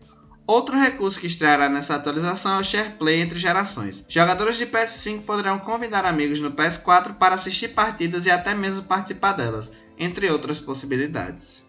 Outro 0.47 0.79
recurso 0.79 1.19
que 1.19 1.27
estreará 1.27 1.67
nessa 1.67 1.95
atualização 1.95 2.55
é 2.55 2.59
o 2.62 2.63
SharePlay 2.63 3.19
entre 3.19 3.38
gerações. 3.38 4.05
Jogadores 4.07 4.55
de 4.55 4.65
PS5 4.65 5.24
poderão 5.24 5.59
convidar 5.59 6.05
amigos 6.05 6.39
no 6.39 6.51
PS4 6.51 7.15
para 7.15 7.36
assistir 7.36 7.69
partidas 7.69 8.25
e 8.25 8.31
até 8.31 8.55
mesmo 8.55 8.83
participar 8.83 9.33
delas, 9.33 9.74
entre 10.00 10.31
outras 10.31 10.62
possibilidades. 10.62 11.66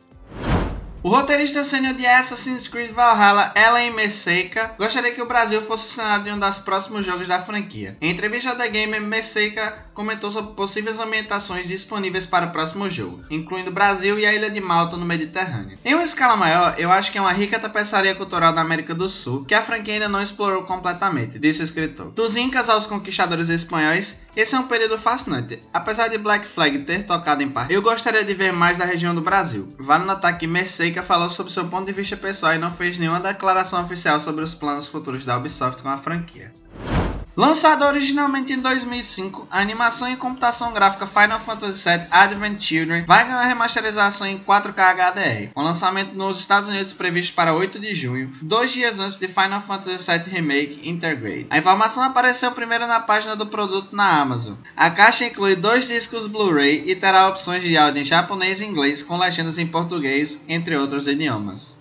O 1.00 1.10
roteirista 1.10 1.62
sênior 1.62 1.94
de 1.94 2.04
Assassin's 2.04 2.66
Creed 2.66 2.90
Valhalla, 2.90 3.54
Ellen 3.54 3.92
Messeika, 3.92 4.74
gostaria 4.76 5.12
que 5.12 5.22
o 5.22 5.28
Brasil 5.28 5.62
fosse 5.62 5.86
o 5.86 5.90
cenário 5.90 6.24
de 6.24 6.32
um 6.32 6.38
dos 6.38 6.58
próximos 6.58 7.06
jogos 7.06 7.28
da 7.28 7.38
franquia. 7.38 7.96
Em 8.00 8.10
entrevista 8.10 8.52
da 8.52 8.66
Gamer, 8.66 9.00
Messeika 9.00 9.86
comentou 9.94 10.28
sobre 10.28 10.54
possíveis 10.54 10.98
ambientações 10.98 11.68
disponíveis 11.68 12.26
para 12.26 12.46
o 12.46 12.50
próximo 12.50 12.90
jogo, 12.90 13.22
incluindo 13.30 13.70
Brasil 13.70 14.18
e 14.18 14.26
a 14.26 14.34
ilha 14.34 14.50
de 14.50 14.60
Malta 14.60 14.96
no 14.96 15.06
Mediterrâneo. 15.06 15.78
Em 15.84 15.94
uma 15.94 16.02
escala 16.02 16.36
maior, 16.36 16.74
eu 16.78 16.90
acho 16.90 17.12
que 17.12 17.18
é 17.18 17.20
uma 17.20 17.32
rica 17.32 17.60
tapeçaria 17.60 18.16
cultural 18.16 18.52
da 18.52 18.60
América 18.60 18.92
do 18.92 19.08
Sul 19.08 19.44
que 19.44 19.54
a 19.54 19.62
franquia 19.62 19.94
ainda 19.94 20.08
não 20.08 20.20
explorou 20.20 20.64
completamente, 20.64 21.38
disse 21.38 21.60
o 21.60 21.64
escritor. 21.64 22.10
Dos 22.10 22.36
Incas 22.36 22.68
aos 22.68 22.88
conquistadores 22.88 23.48
espanhóis, 23.48 24.20
esse 24.36 24.54
é 24.56 24.58
um 24.58 24.66
período 24.66 24.98
fascinante. 24.98 25.62
Apesar 25.72 26.08
de 26.08 26.18
Black 26.18 26.46
Flag 26.46 26.80
ter 26.80 27.04
tocado 27.06 27.42
em 27.42 27.48
parte, 27.48 27.72
eu 27.72 27.82
gostaria 27.82 28.24
de 28.24 28.34
ver 28.34 28.52
mais 28.52 28.78
da 28.78 28.84
região 28.84 29.14
do 29.14 29.20
Brasil. 29.20 29.72
Vale 29.78 30.04
notar 30.04 30.36
que 30.36 30.46
Messeika 30.46 30.87
Seika 30.88 31.02
falou 31.02 31.28
sobre 31.28 31.52
seu 31.52 31.66
ponto 31.66 31.84
de 31.84 31.92
vista 31.92 32.16
pessoal 32.16 32.54
e 32.54 32.58
não 32.58 32.70
fez 32.70 32.98
nenhuma 32.98 33.20
declaração 33.20 33.78
oficial 33.78 34.18
sobre 34.20 34.42
os 34.42 34.54
planos 34.54 34.86
futuros 34.86 35.22
da 35.22 35.36
Ubisoft 35.36 35.82
com 35.82 35.88
a 35.90 35.98
franquia. 35.98 36.50
Lançado 37.38 37.84
originalmente 37.84 38.52
em 38.52 38.58
2005, 38.58 39.46
a 39.48 39.60
animação 39.60 40.08
em 40.08 40.16
computação 40.16 40.72
gráfica 40.72 41.06
Final 41.06 41.38
Fantasy 41.38 41.88
VII 41.88 42.08
Advent 42.10 42.60
Children 42.60 43.04
vai 43.04 43.24
ganhar 43.24 43.44
remasterização 43.44 44.26
em 44.26 44.40
4K 44.40 44.74
HDR, 44.74 45.52
com 45.54 45.62
lançamento 45.62 46.16
nos 46.16 46.40
Estados 46.40 46.68
Unidos 46.68 46.92
previsto 46.92 47.36
para 47.36 47.54
8 47.54 47.78
de 47.78 47.94
junho, 47.94 48.32
dois 48.42 48.72
dias 48.72 48.98
antes 48.98 49.20
de 49.20 49.28
Final 49.28 49.62
Fantasy 49.62 50.04
VII 50.10 50.32
Remake 50.32 50.80
Intergrade. 50.82 51.46
A 51.48 51.58
informação 51.58 52.02
apareceu 52.02 52.50
primeiro 52.50 52.88
na 52.88 52.98
página 52.98 53.36
do 53.36 53.46
produto 53.46 53.94
na 53.94 54.20
Amazon. 54.20 54.54
A 54.76 54.90
caixa 54.90 55.24
inclui 55.24 55.54
dois 55.54 55.86
discos 55.86 56.26
Blu-ray 56.26 56.90
e 56.90 56.96
terá 56.96 57.28
opções 57.28 57.62
de 57.62 57.78
áudio 57.78 58.02
em 58.02 58.04
japonês 58.04 58.60
e 58.60 58.64
inglês 58.64 59.00
com 59.00 59.16
legendas 59.16 59.58
em 59.58 59.66
português, 59.68 60.42
entre 60.48 60.76
outros 60.76 61.06
idiomas. 61.06 61.77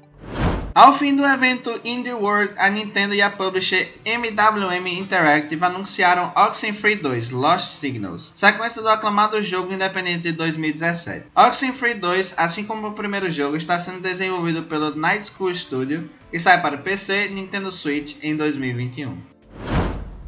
Ao 0.78 0.94
fim 0.94 1.16
do 1.16 1.26
evento 1.26 1.82
Indie 1.84 2.14
World, 2.14 2.54
a 2.56 2.70
Nintendo 2.70 3.16
e 3.16 3.20
a 3.20 3.32
publisher 3.32 3.96
MWM 4.06 4.88
Interactive 4.88 5.66
anunciaram 5.66 6.32
Oxenfree 6.36 6.98
2 6.98 7.32
Lost 7.32 7.80
Signals, 7.80 8.30
sequência 8.32 8.80
do 8.80 8.88
aclamado 8.88 9.42
jogo 9.42 9.74
independente 9.74 10.22
de 10.22 10.34
2017. 10.34 11.32
Oxenfree 11.36 11.96
2, 11.96 12.36
assim 12.38 12.64
como 12.64 12.90
o 12.90 12.94
primeiro 12.94 13.32
jogo, 13.32 13.58
está 13.58 13.80
sendo 13.80 14.02
desenvolvido 14.02 14.62
pelo 14.66 14.96
Night 14.96 15.26
School 15.26 15.52
Studio 15.56 16.08
e 16.32 16.40
sai 16.40 16.62
para 16.62 16.78
PC 16.78 17.30
Nintendo 17.30 17.72
Switch 17.72 18.16
em 18.22 18.36
2021. 18.36 19.37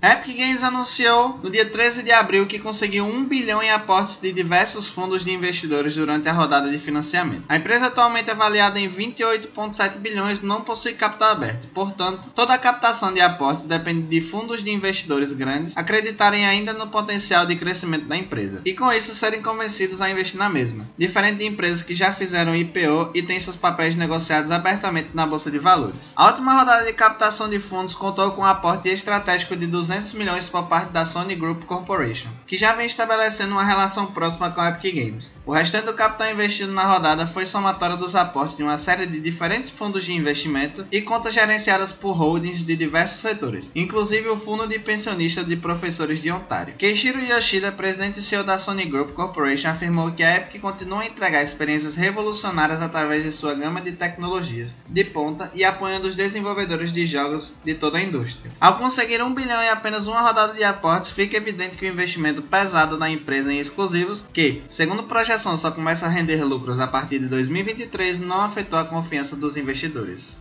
Epic 0.01 0.37
Games 0.37 0.63
anunciou 0.63 1.37
no 1.43 1.49
dia 1.49 1.65
13 1.65 2.03
de 2.03 2.11
abril 2.13 2.47
que 2.47 2.57
conseguiu 2.57 3.05
1 3.05 3.25
bilhão 3.25 3.61
em 3.61 3.69
apostas 3.69 4.21
de 4.21 4.31
diversos 4.31 4.87
fundos 4.87 5.25
de 5.25 5.31
investidores 5.31 5.93
durante 5.93 6.29
a 6.29 6.31
rodada 6.31 6.69
de 6.69 6.77
financiamento. 6.77 7.43
A 7.49 7.57
empresa 7.57 7.87
atualmente 7.87 8.31
avaliada 8.31 8.79
em 8.79 8.89
28,7 8.89 9.97
bilhões 9.97 10.41
não 10.41 10.61
possui 10.61 10.93
capital 10.93 11.31
aberto, 11.31 11.67
portanto, 11.73 12.29
toda 12.33 12.53
a 12.53 12.57
captação 12.57 13.13
de 13.13 13.19
apostas 13.19 13.67
depende 13.67 14.03
de 14.03 14.21
fundos 14.21 14.63
de 14.63 14.71
investidores 14.71 15.33
grandes 15.33 15.75
acreditarem 15.75 16.45
ainda 16.45 16.71
no 16.71 16.87
potencial 16.87 17.45
de 17.45 17.57
crescimento 17.57 18.05
da 18.05 18.15
empresa 18.15 18.61
e 18.63 18.73
com 18.73 18.89
isso 18.93 19.13
serem 19.13 19.41
convencidos 19.41 19.99
a 19.99 20.09
investir 20.09 20.39
na 20.39 20.47
mesma, 20.47 20.85
diferente 20.97 21.39
de 21.39 21.45
empresas 21.45 21.81
que 21.81 21.93
já 21.93 22.13
fizeram 22.13 22.55
IPO 22.55 23.11
e 23.13 23.21
têm 23.21 23.39
seus 23.39 23.57
papéis 23.57 23.97
negociados 23.97 24.49
abertamente 24.49 25.09
na 25.13 25.27
bolsa 25.27 25.51
de 25.51 25.59
valores. 25.59 26.13
A 26.15 26.27
última 26.27 26.57
rodada 26.57 26.85
de 26.85 26.93
captação 26.93 27.49
de 27.49 27.59
fundos 27.59 27.93
contou 27.93 28.31
com 28.31 28.43
um 28.43 28.45
aporte 28.45 28.87
estratégico 28.87 29.57
de 29.57 29.67
200 29.67 29.88
200 29.89 30.13
milhões 30.13 30.47
por 30.47 30.67
parte 30.67 30.91
da 30.91 31.03
Sony 31.03 31.33
Group 31.33 31.63
Corporation, 31.63 32.29
que 32.45 32.55
já 32.55 32.73
vem 32.73 32.85
estabelecendo 32.85 33.53
uma 33.53 33.63
relação 33.63 34.05
próxima 34.05 34.51
com 34.51 34.61
a 34.61 34.69
Epic 34.69 34.93
Games. 34.93 35.33
O 35.43 35.51
restante 35.51 35.87
do 35.87 35.95
capital 35.95 36.29
investido 36.29 36.71
na 36.71 36.83
rodada 36.83 37.25
foi 37.25 37.43
somatório 37.43 37.97
dos 37.97 38.15
aportes 38.15 38.55
de 38.55 38.61
uma 38.61 38.77
série 38.77 39.07
de 39.07 39.19
diferentes 39.19 39.71
fundos 39.71 40.05
de 40.05 40.13
investimento 40.13 40.85
e 40.91 41.01
contas 41.01 41.33
gerenciadas 41.33 41.91
por 41.91 42.11
holdings 42.11 42.63
de 42.63 42.75
diversos 42.75 43.19
setores, 43.19 43.71
inclusive 43.73 44.29
o 44.29 44.37
fundo 44.37 44.67
de 44.67 44.77
pensionista 44.77 45.43
de 45.43 45.55
professores 45.55 46.21
de 46.21 46.31
Ontário. 46.31 46.75
Keishiro 46.77 47.19
Yoshida, 47.19 47.71
presidente 47.71 48.19
e 48.19 48.21
CEO 48.21 48.43
da 48.43 48.59
Sony 48.59 48.85
Group 48.85 49.13
Corporation, 49.13 49.69
afirmou 49.69 50.11
que 50.11 50.21
a 50.21 50.35
Epic 50.35 50.61
continua 50.61 51.01
a 51.01 51.07
entregar 51.07 51.41
experiências 51.41 51.95
revolucionárias 51.95 52.79
através 52.79 53.23
de 53.23 53.31
sua 53.31 53.55
gama 53.55 53.81
de 53.81 53.93
tecnologias 53.93 54.75
de 54.87 55.03
ponta 55.03 55.49
e 55.55 55.63
apoiando 55.63 56.07
os 56.07 56.15
desenvolvedores 56.15 56.93
de 56.93 57.07
jogos 57.07 57.53
de 57.65 57.73
toda 57.73 57.97
a 57.97 58.03
indústria. 58.03 58.51
Ao 58.61 58.77
conseguir 58.77 59.23
um 59.23 59.33
bilhão 59.33 59.63
em 59.63 59.78
apenas 59.79 60.07
uma 60.07 60.21
rodada 60.21 60.53
de 60.53 60.63
aportes, 60.63 61.11
fica 61.11 61.37
evidente 61.37 61.77
que 61.77 61.85
o 61.85 61.89
investimento 61.89 62.41
pesado 62.41 62.97
da 62.97 63.09
empresa 63.09 63.51
em 63.51 63.59
exclusivos, 63.59 64.23
que, 64.33 64.61
segundo 64.69 65.03
projeção, 65.03 65.55
só 65.57 65.71
começa 65.71 66.05
a 66.05 66.09
render 66.09 66.43
lucros 66.43 66.79
a 66.79 66.87
partir 66.87 67.19
de 67.19 67.27
2023, 67.27 68.19
não 68.19 68.41
afetou 68.41 68.77
a 68.77 68.85
confiança 68.85 69.35
dos 69.35 69.55
investidores. 69.55 70.37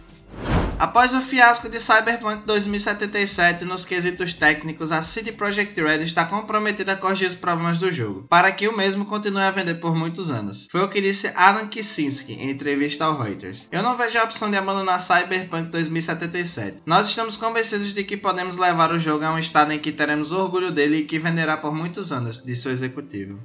Após 0.78 1.12
o 1.12 1.20
fiasco 1.20 1.68
de 1.68 1.80
Cyberpunk 1.80 2.46
2077 2.46 3.64
nos 3.64 3.84
quesitos 3.84 4.32
técnicos, 4.32 4.92
a 4.92 5.02
CD 5.02 5.32
Projekt 5.32 5.82
Red 5.82 6.04
está 6.04 6.24
comprometida 6.24 6.92
a 6.92 6.96
corrigir 6.96 7.26
os 7.26 7.34
problemas 7.34 7.80
do 7.80 7.90
jogo, 7.90 8.28
para 8.28 8.52
que 8.52 8.68
o 8.68 8.76
mesmo 8.76 9.04
continue 9.04 9.42
a 9.42 9.50
vender 9.50 9.74
por 9.80 9.96
muitos 9.96 10.30
anos. 10.30 10.68
Foi 10.70 10.80
o 10.82 10.88
que 10.88 11.00
disse 11.00 11.32
Alan 11.34 11.66
Kicinski 11.66 12.34
em 12.34 12.50
entrevista 12.50 13.06
ao 13.06 13.20
Reuters. 13.20 13.66
Eu 13.72 13.82
não 13.82 13.96
vejo 13.96 14.20
a 14.20 14.22
opção 14.22 14.52
de 14.52 14.56
abandonar 14.56 15.00
Cyberpunk 15.00 15.68
2077. 15.68 16.82
Nós 16.86 17.08
estamos 17.08 17.36
convencidos 17.36 17.92
de 17.92 18.04
que 18.04 18.16
podemos 18.16 18.56
levar 18.56 18.92
o 18.92 19.00
jogo 19.00 19.24
a 19.24 19.32
um 19.32 19.38
estado 19.38 19.72
em 19.72 19.80
que 19.80 19.90
teremos 19.90 20.30
orgulho 20.30 20.70
dele 20.70 20.98
e 20.98 21.04
que 21.06 21.18
venderá 21.18 21.56
por 21.56 21.74
muitos 21.74 22.12
anos, 22.12 22.40
disse 22.44 22.68
o 22.68 22.70
executivo. 22.70 23.40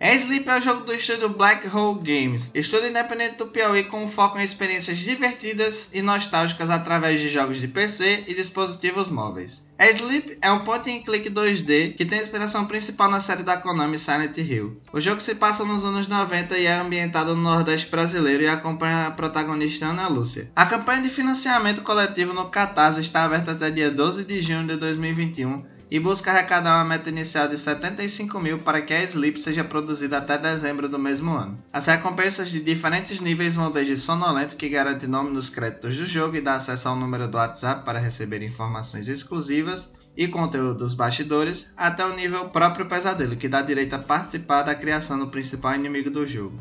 Sleep 0.00 0.48
é 0.48 0.58
o 0.58 0.60
jogo 0.60 0.84
do 0.84 0.94
estúdio 0.94 1.28
Black 1.28 1.68
Hole 1.68 2.00
Games, 2.00 2.50
estúdio 2.54 2.88
independente 2.88 3.36
do 3.36 3.46
Piauí 3.46 3.84
com 3.84 4.06
foco 4.06 4.38
em 4.38 4.44
experiências 4.44 4.98
divertidas 4.98 5.88
e 5.92 6.02
nostálgicas 6.02 6.70
através 6.70 7.20
de 7.20 7.28
jogos 7.28 7.58
de 7.58 7.68
PC 7.68 8.24
e 8.26 8.34
dispositivos 8.34 9.08
móveis. 9.08 9.64
Sleep 9.78 10.38
é 10.40 10.50
um 10.52 10.64
point 10.64 10.88
and 10.90 11.02
click 11.02 11.28
2D 11.28 11.96
que 11.96 12.04
tem 12.04 12.20
inspiração 12.20 12.64
principal 12.66 13.10
na 13.10 13.18
série 13.18 13.42
da 13.42 13.56
Konami 13.56 13.98
Silent 13.98 14.36
Hill. 14.38 14.80
O 14.92 15.00
jogo 15.00 15.20
se 15.20 15.34
passa 15.34 15.64
nos 15.64 15.84
anos 15.84 16.06
90 16.06 16.56
e 16.58 16.66
é 16.66 16.74
ambientado 16.74 17.34
no 17.34 17.42
Nordeste 17.42 17.90
brasileiro 17.90 18.44
e 18.44 18.48
acompanha 18.48 19.08
a 19.08 19.10
protagonista 19.10 19.86
Ana 19.86 20.06
Lúcia. 20.08 20.50
A 20.54 20.64
campanha 20.66 21.02
de 21.02 21.08
financiamento 21.08 21.82
coletivo 21.82 22.32
no 22.32 22.50
Catarse 22.50 23.00
está 23.00 23.24
aberta 23.24 23.52
até 23.52 23.70
dia 23.70 23.90
12 23.90 24.24
de 24.24 24.40
junho 24.40 24.66
de 24.66 24.76
2021 24.76 25.73
e 25.90 26.00
busca 26.00 26.30
arrecadar 26.30 26.76
uma 26.76 26.84
meta 26.84 27.10
inicial 27.10 27.48
de 27.48 27.56
75 27.56 28.40
mil 28.40 28.58
para 28.58 28.82
que 28.82 28.92
a 28.92 29.02
Sleep 29.02 29.40
seja 29.40 29.62
produzida 29.62 30.18
até 30.18 30.36
dezembro 30.38 30.88
do 30.88 30.98
mesmo 30.98 31.32
ano. 31.32 31.58
As 31.72 31.86
recompensas 31.86 32.50
de 32.50 32.60
diferentes 32.60 33.20
níveis 33.20 33.54
vão 33.54 33.70
desde 33.70 33.96
Sonolento, 33.96 34.56
que 34.56 34.68
garante 34.68 35.06
nome 35.06 35.30
nos 35.30 35.48
créditos 35.48 35.96
do 35.96 36.06
jogo 36.06 36.36
e 36.36 36.40
dá 36.40 36.54
acesso 36.54 36.88
ao 36.88 36.96
número 36.96 37.28
do 37.28 37.36
WhatsApp 37.36 37.84
para 37.84 37.98
receber 37.98 38.42
informações 38.42 39.08
exclusivas 39.08 39.90
e 40.16 40.28
conteúdo 40.28 40.74
dos 40.74 40.94
bastidores, 40.94 41.72
até 41.76 42.04
o 42.04 42.14
nível 42.14 42.48
próprio 42.48 42.86
pesadelo, 42.86 43.36
que 43.36 43.48
dá 43.48 43.62
direito 43.62 43.94
a 43.94 43.98
participar 43.98 44.62
da 44.62 44.74
criação 44.74 45.18
do 45.18 45.26
principal 45.26 45.74
inimigo 45.74 46.10
do 46.10 46.26
jogo. 46.26 46.58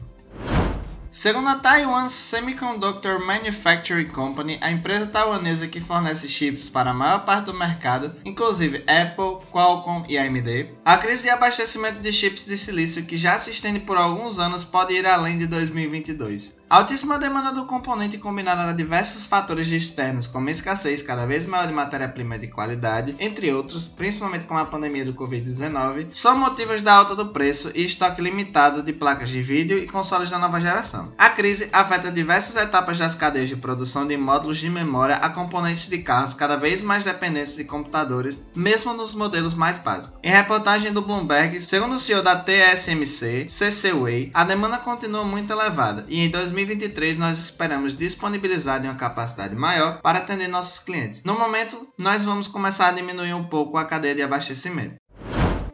Segundo 1.14 1.48
a 1.48 1.60
Taiwan 1.60 2.10
Semiconductor 2.10 3.24
Manufacturing 3.24 4.08
Company, 4.08 4.58
a 4.60 4.72
empresa 4.72 5.06
taiwanesa 5.06 5.68
que 5.68 5.80
fornece 5.80 6.28
chips 6.28 6.68
para 6.68 6.90
a 6.90 6.94
maior 6.94 7.24
parte 7.24 7.46
do 7.46 7.54
mercado, 7.54 8.16
inclusive 8.26 8.84
Apple, 8.88 9.46
Qualcomm 9.52 10.06
e 10.10 10.18
AMD, 10.18 10.72
a 10.84 10.98
crise 10.98 11.22
de 11.22 11.30
abastecimento 11.30 12.00
de 12.00 12.12
chips 12.12 12.46
de 12.46 12.58
silício 12.58 13.06
que 13.06 13.16
já 13.16 13.38
se 13.38 13.52
estende 13.52 13.82
por 13.82 13.96
alguns 13.96 14.40
anos 14.40 14.64
pode 14.64 14.96
ir 14.96 15.06
além 15.06 15.38
de 15.38 15.46
2022. 15.46 16.63
A 16.70 16.78
altíssima 16.78 17.20
demanda 17.20 17.52
do 17.52 17.66
componente 17.66 18.18
combinada 18.18 18.64
a 18.64 18.74
diversos 18.74 19.28
fatores 19.28 19.72
externos, 19.72 20.26
como 20.26 20.50
escassez 20.50 21.02
cada 21.02 21.26
vez 21.26 21.46
maior 21.46 21.68
de 21.68 21.74
matéria-prima 21.74 22.40
de 22.40 22.48
qualidade, 22.48 23.16
entre 23.20 23.54
outros, 23.54 23.88
principalmente 23.88 24.46
com 24.46 24.58
a 24.58 24.66
pandemia 24.66 25.06
do 25.06 25.14
Covid-19, 25.14 26.08
são 26.14 26.36
motivos 26.36 26.82
da 26.82 26.94
alta 26.94 27.16
do 27.16 27.28
preço 27.28 27.72
e 27.76 27.86
estoque 27.86 28.22
limitado 28.22 28.82
de 28.82 28.92
placas 28.92 29.30
de 29.30 29.42
vídeo 29.42 29.78
e 29.78 29.86
consoles 29.88 30.32
da 30.32 30.40
nova 30.40 30.60
geração. 30.60 31.14
A 31.18 31.30
crise 31.30 31.70
afeta 31.72 32.12
diversas 32.12 32.56
etapas 32.56 32.98
das 32.98 33.14
cadeias 33.14 33.50
de 33.50 33.56
produção 33.56 34.08
de 34.08 34.18
módulos 34.18 34.58
de 34.58 34.70
memória 34.70 35.18
a 35.18 35.30
componentes 35.30 35.88
de 35.88 36.00
carros 36.00 36.34
cada 36.34 36.56
vez 36.56 36.82
mais 36.82 37.04
dependentes 37.04 37.56
de 37.56 37.66
computadores, 37.66 38.48
mesmo 38.56 38.94
nos 38.94 39.14
modelos 39.14 39.54
mais 39.54 39.78
básicos. 39.78 40.18
Em 40.24 40.32
reportagem 40.32 40.92
do 40.92 41.02
Bloomberg, 41.02 41.60
segundo 41.60 41.96
o 41.96 42.00
CEO 42.00 42.24
da 42.24 42.36
TSMC, 42.36 43.48
CCWay, 43.48 44.32
a 44.34 44.44
demanda 44.44 44.78
continua 44.78 45.24
muito 45.24 45.52
elevada 45.52 46.06
e 46.08 46.20
em 46.20 46.32
2023 46.54 47.18
nós 47.18 47.38
esperamos 47.40 47.98
disponibilizar 47.98 48.80
de 48.80 48.88
uma 48.88 48.96
capacidade 48.96 49.56
maior 49.56 50.02
para 50.02 50.20
atender 50.20 50.48
nossos 50.48 50.80
clientes. 50.80 51.24
No 51.24 51.38
momento, 51.38 51.88
nós 51.98 52.24
vamos 52.24 52.48
começar 52.48 52.90
a 52.90 52.92
diminuir 52.92 53.34
um 53.34 53.44
pouco 53.44 53.78
a 53.78 53.86
cadeia 53.86 54.16
de 54.16 54.22
abastecimento. 54.22 54.96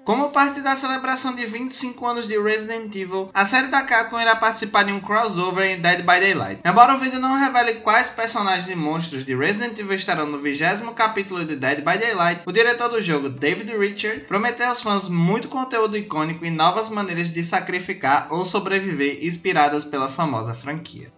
Como 0.06 0.30
parte 0.30 0.62
da 0.62 0.76
celebração 0.76 1.36
de 1.36 1.46
25 1.46 2.06
anos 2.06 2.28
de 2.28 2.40
Resident 2.40 2.96
Evil, 2.96 3.30
a 3.34 3.46
série 3.46 3.68
da 3.68 3.84
Capcom 3.84 4.20
irá 4.20 4.36
participar 4.36 4.84
de 4.84 4.92
um 4.92 5.00
crossover 5.00 5.66
em 5.66 5.80
Dead 5.80 6.00
by 6.00 6.20
Daylight. 6.20 6.62
Embora 6.66 6.96
o 6.96 6.98
vídeo 6.98 7.20
não 7.20 7.38
revele 7.38 7.82
quais 7.82 8.10
personagens 8.10 8.70
e 8.70 8.76
monstros 8.76 9.24
de 9.24 9.36
Resident 9.36 9.78
Evil 9.78 9.96
estarão 9.96 10.26
no 10.26 10.40
20 10.40 10.60
capítulo 10.96 11.46
de 11.46 11.56
Dead 11.56 11.80
by 11.80 11.98
Daylight, 11.98 12.42
o 12.46 12.52
diretor 12.52 12.90
do 12.90 13.02
jogo, 13.02 13.30
David 13.30 13.78
Richard, 13.78 14.22
prometeu 14.22 14.68
aos 14.68 14.82
fãs 14.82 15.08
muito 15.08 15.48
conteúdo 15.48 15.98
icônico 15.98 16.46
e 16.46 16.50
novas 16.50 16.90
maneiras 16.90 17.32
de 17.32 17.44
sacrificar 17.44 18.28
ou 18.32 18.46
sobreviver 18.46 19.24
inspiradas 19.24 19.86
pela 19.86 20.10
famosa 20.10 20.54
franquia. 20.54 21.12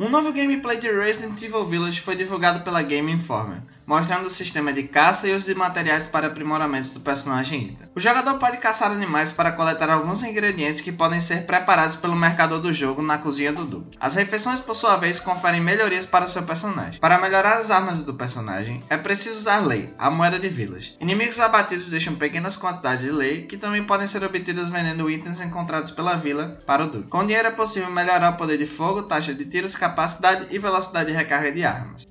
Um 0.00 0.08
novo 0.08 0.32
gameplay 0.32 0.78
de 0.78 0.90
Resident 0.90 1.42
Evil 1.42 1.66
Village 1.66 2.00
foi 2.00 2.16
divulgado 2.16 2.60
pela 2.60 2.82
Game 2.82 3.12
Informer, 3.12 3.60
mostrando 3.90 4.26
o 4.26 4.30
sistema 4.30 4.72
de 4.72 4.84
caça 4.84 5.26
e 5.26 5.34
os 5.34 5.44
de 5.44 5.52
materiais 5.52 6.06
para 6.06 6.28
aprimoramentos 6.28 6.92
do 6.92 7.00
personagem 7.00 7.70
Ida. 7.70 7.90
O 7.92 7.98
jogador 7.98 8.38
pode 8.38 8.58
caçar 8.58 8.92
animais 8.92 9.32
para 9.32 9.50
coletar 9.50 9.90
alguns 9.90 10.22
ingredientes 10.22 10.80
que 10.80 10.92
podem 10.92 11.18
ser 11.18 11.44
preparados 11.44 11.96
pelo 11.96 12.14
mercador 12.14 12.60
do 12.60 12.72
jogo 12.72 13.02
na 13.02 13.18
cozinha 13.18 13.52
do 13.52 13.64
Duke. 13.64 13.98
As 13.98 14.14
refeições, 14.14 14.60
por 14.60 14.76
sua 14.76 14.96
vez, 14.96 15.18
conferem 15.18 15.60
melhorias 15.60 16.06
para 16.06 16.28
seu 16.28 16.44
personagem. 16.44 17.00
Para 17.00 17.18
melhorar 17.18 17.56
as 17.56 17.72
armas 17.72 18.04
do 18.04 18.14
personagem, 18.14 18.80
é 18.88 18.96
preciso 18.96 19.38
usar 19.38 19.58
Lei, 19.58 19.92
a 19.98 20.08
moeda 20.08 20.38
de 20.38 20.48
Village. 20.48 20.94
Inimigos 21.00 21.40
abatidos 21.40 21.88
deixam 21.88 22.14
pequenas 22.14 22.56
quantidades 22.56 23.04
de 23.04 23.10
Lei, 23.10 23.42
que 23.42 23.56
também 23.56 23.82
podem 23.82 24.06
ser 24.06 24.22
obtidas 24.22 24.70
vendendo 24.70 25.10
itens 25.10 25.40
encontrados 25.40 25.90
pela 25.90 26.14
vila 26.14 26.62
para 26.64 26.84
o 26.84 26.86
Duke. 26.86 27.08
Com 27.08 27.26
dinheiro 27.26 27.48
é 27.48 27.50
possível 27.50 27.90
melhorar 27.90 28.34
o 28.34 28.36
poder 28.36 28.56
de 28.56 28.66
fogo, 28.66 29.02
taxa 29.02 29.34
de 29.34 29.44
tiros, 29.46 29.74
capacidade 29.74 30.46
e 30.48 30.58
velocidade 30.60 31.10
de 31.10 31.16
recarga 31.16 31.50
de 31.50 31.64
armas. 31.64 32.06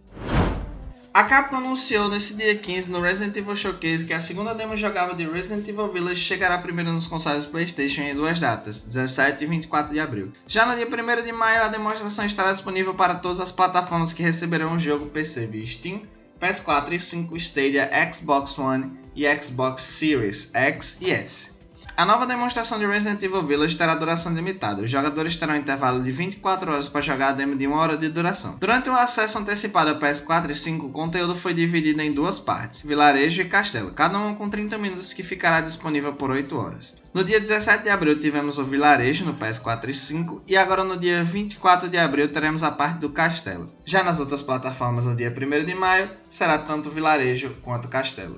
A 1.11 1.23
Capcom 1.23 1.57
anunciou 1.57 2.07
nesse 2.07 2.35
dia 2.35 2.55
15 2.55 2.91
no 2.91 3.01
Resident 3.01 3.35
Evil 3.35 3.55
Showcase 3.55 4.05
que 4.05 4.13
a 4.13 4.19
segunda 4.19 4.53
demo 4.53 4.77
jogável 4.77 5.15
de 5.15 5.25
Resident 5.25 5.67
Evil 5.67 5.91
Village 5.91 6.21
chegará 6.21 6.59
primeiro 6.59 6.93
nos 6.93 7.07
consoles 7.07 7.47
PlayStation 7.47 8.01
em 8.01 8.13
duas 8.13 8.39
datas, 8.39 8.81
17 8.81 9.43
e 9.43 9.47
24 9.47 9.91
de 9.91 9.99
abril. 9.99 10.31
Já 10.47 10.67
no 10.67 10.75
dia 10.75 10.87
1 10.87 11.25
de 11.25 11.31
maio, 11.31 11.63
a 11.63 11.67
demonstração 11.67 12.25
estará 12.25 12.53
disponível 12.53 12.93
para 12.93 13.15
todas 13.15 13.39
as 13.39 13.51
plataformas 13.51 14.13
que 14.13 14.21
receberão 14.21 14.75
o 14.75 14.79
jogo 14.79 15.07
PC 15.07 15.49
Steam, 15.65 16.03
PS4 16.39 16.91
e 16.91 16.99
5 16.99 17.35
Stadia, 17.37 17.89
Xbox 18.13 18.57
One 18.59 18.91
e 19.15 19.25
Xbox 19.41 19.81
Series 19.81 20.51
X 20.53 20.99
e 21.01 21.09
S. 21.09 21.58
A 21.99 22.05
nova 22.05 22.25
demonstração 22.25 22.79
de 22.79 22.85
Resident 22.85 23.21
Evil 23.21 23.43
Village 23.43 23.75
terá 23.75 23.93
duração 23.93 24.33
limitada. 24.33 24.81
Os 24.81 24.89
jogadores 24.89 25.35
terão 25.35 25.53
um 25.53 25.57
intervalo 25.57 26.01
de 26.01 26.09
24 26.09 26.71
horas 26.71 26.87
para 26.87 27.01
jogar 27.01 27.27
a 27.27 27.31
demo 27.33 27.57
de 27.57 27.67
1 27.67 27.73
hora 27.73 27.97
de 27.97 28.07
duração. 28.07 28.55
Durante 28.57 28.89
o 28.89 28.95
acesso 28.95 29.37
antecipado 29.37 29.89
a 29.89 29.99
PS4 29.99 30.49
e 30.49 30.55
5, 30.55 30.85
o 30.85 30.91
conteúdo 30.91 31.35
foi 31.35 31.53
dividido 31.53 32.01
em 32.01 32.13
duas 32.13 32.39
partes, 32.39 32.83
vilarejo 32.83 33.41
e 33.41 33.49
castelo, 33.49 33.91
cada 33.91 34.17
uma 34.17 34.33
com 34.33 34.49
30 34.49 34.77
minutos 34.77 35.11
que 35.11 35.21
ficará 35.21 35.59
disponível 35.59 36.13
por 36.13 36.31
8 36.31 36.57
horas. 36.57 36.95
No 37.13 37.21
dia 37.21 37.37
17 37.37 37.83
de 37.83 37.89
abril 37.89 38.17
tivemos 38.17 38.57
o 38.57 38.63
vilarejo 38.63 39.25
no 39.25 39.33
PS4 39.33 39.89
e 39.89 39.93
5 39.93 40.43
e 40.47 40.55
agora 40.55 40.85
no 40.85 40.95
dia 40.95 41.21
24 41.21 41.89
de 41.89 41.97
abril 41.97 42.31
teremos 42.31 42.63
a 42.63 42.71
parte 42.71 42.99
do 42.99 43.09
castelo. 43.09 43.69
Já 43.83 44.05
nas 44.05 44.21
outras 44.21 44.41
plataformas 44.41 45.03
no 45.03 45.17
dia 45.17 45.35
1 45.35 45.65
de 45.65 45.75
maio 45.75 46.09
será 46.29 46.59
tanto 46.59 46.89
vilarejo 46.89 47.57
quanto 47.61 47.89
castelo. 47.89 48.37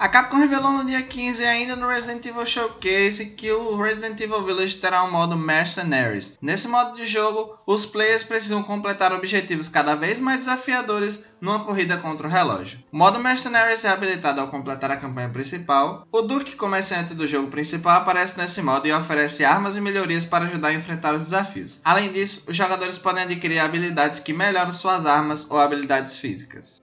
A 0.00 0.08
Capcom 0.08 0.38
revelou 0.38 0.72
no 0.72 0.84
dia 0.86 1.02
15, 1.02 1.44
ainda 1.44 1.76
no 1.76 1.86
Resident 1.86 2.24
Evil 2.24 2.46
Showcase, 2.46 3.26
que 3.36 3.52
o 3.52 3.76
Resident 3.76 4.18
Evil 4.18 4.42
Village 4.42 4.76
terá 4.76 5.04
um 5.04 5.10
modo 5.10 5.36
Mercenaries. 5.36 6.38
Nesse 6.40 6.66
modo 6.66 6.96
de 6.96 7.04
jogo, 7.04 7.58
os 7.66 7.84
players 7.84 8.24
precisam 8.24 8.62
completar 8.62 9.12
objetivos 9.12 9.68
cada 9.68 9.94
vez 9.94 10.18
mais 10.18 10.38
desafiadores 10.38 11.22
numa 11.38 11.62
corrida 11.62 11.98
contra 11.98 12.26
o 12.26 12.30
relógio. 12.30 12.78
O 12.90 12.96
modo 12.96 13.18
Mercenaries 13.18 13.84
é 13.84 13.90
habilitado 13.90 14.40
ao 14.40 14.48
completar 14.48 14.90
a 14.90 14.96
campanha 14.96 15.28
principal. 15.28 16.06
O 16.10 16.22
Duke, 16.22 16.56
comerciante 16.56 17.12
do 17.12 17.28
jogo 17.28 17.50
principal, 17.50 17.98
aparece 17.98 18.38
nesse 18.38 18.62
modo 18.62 18.88
e 18.88 18.92
oferece 18.94 19.44
armas 19.44 19.76
e 19.76 19.82
melhorias 19.82 20.24
para 20.24 20.46
ajudar 20.46 20.68
a 20.68 20.74
enfrentar 20.74 21.14
os 21.14 21.24
desafios. 21.24 21.78
Além 21.84 22.10
disso, 22.10 22.44
os 22.48 22.56
jogadores 22.56 22.96
podem 22.96 23.24
adquirir 23.24 23.58
habilidades 23.58 24.18
que 24.18 24.32
melhoram 24.32 24.72
suas 24.72 25.04
armas 25.04 25.46
ou 25.50 25.58
habilidades 25.58 26.16
físicas. 26.16 26.80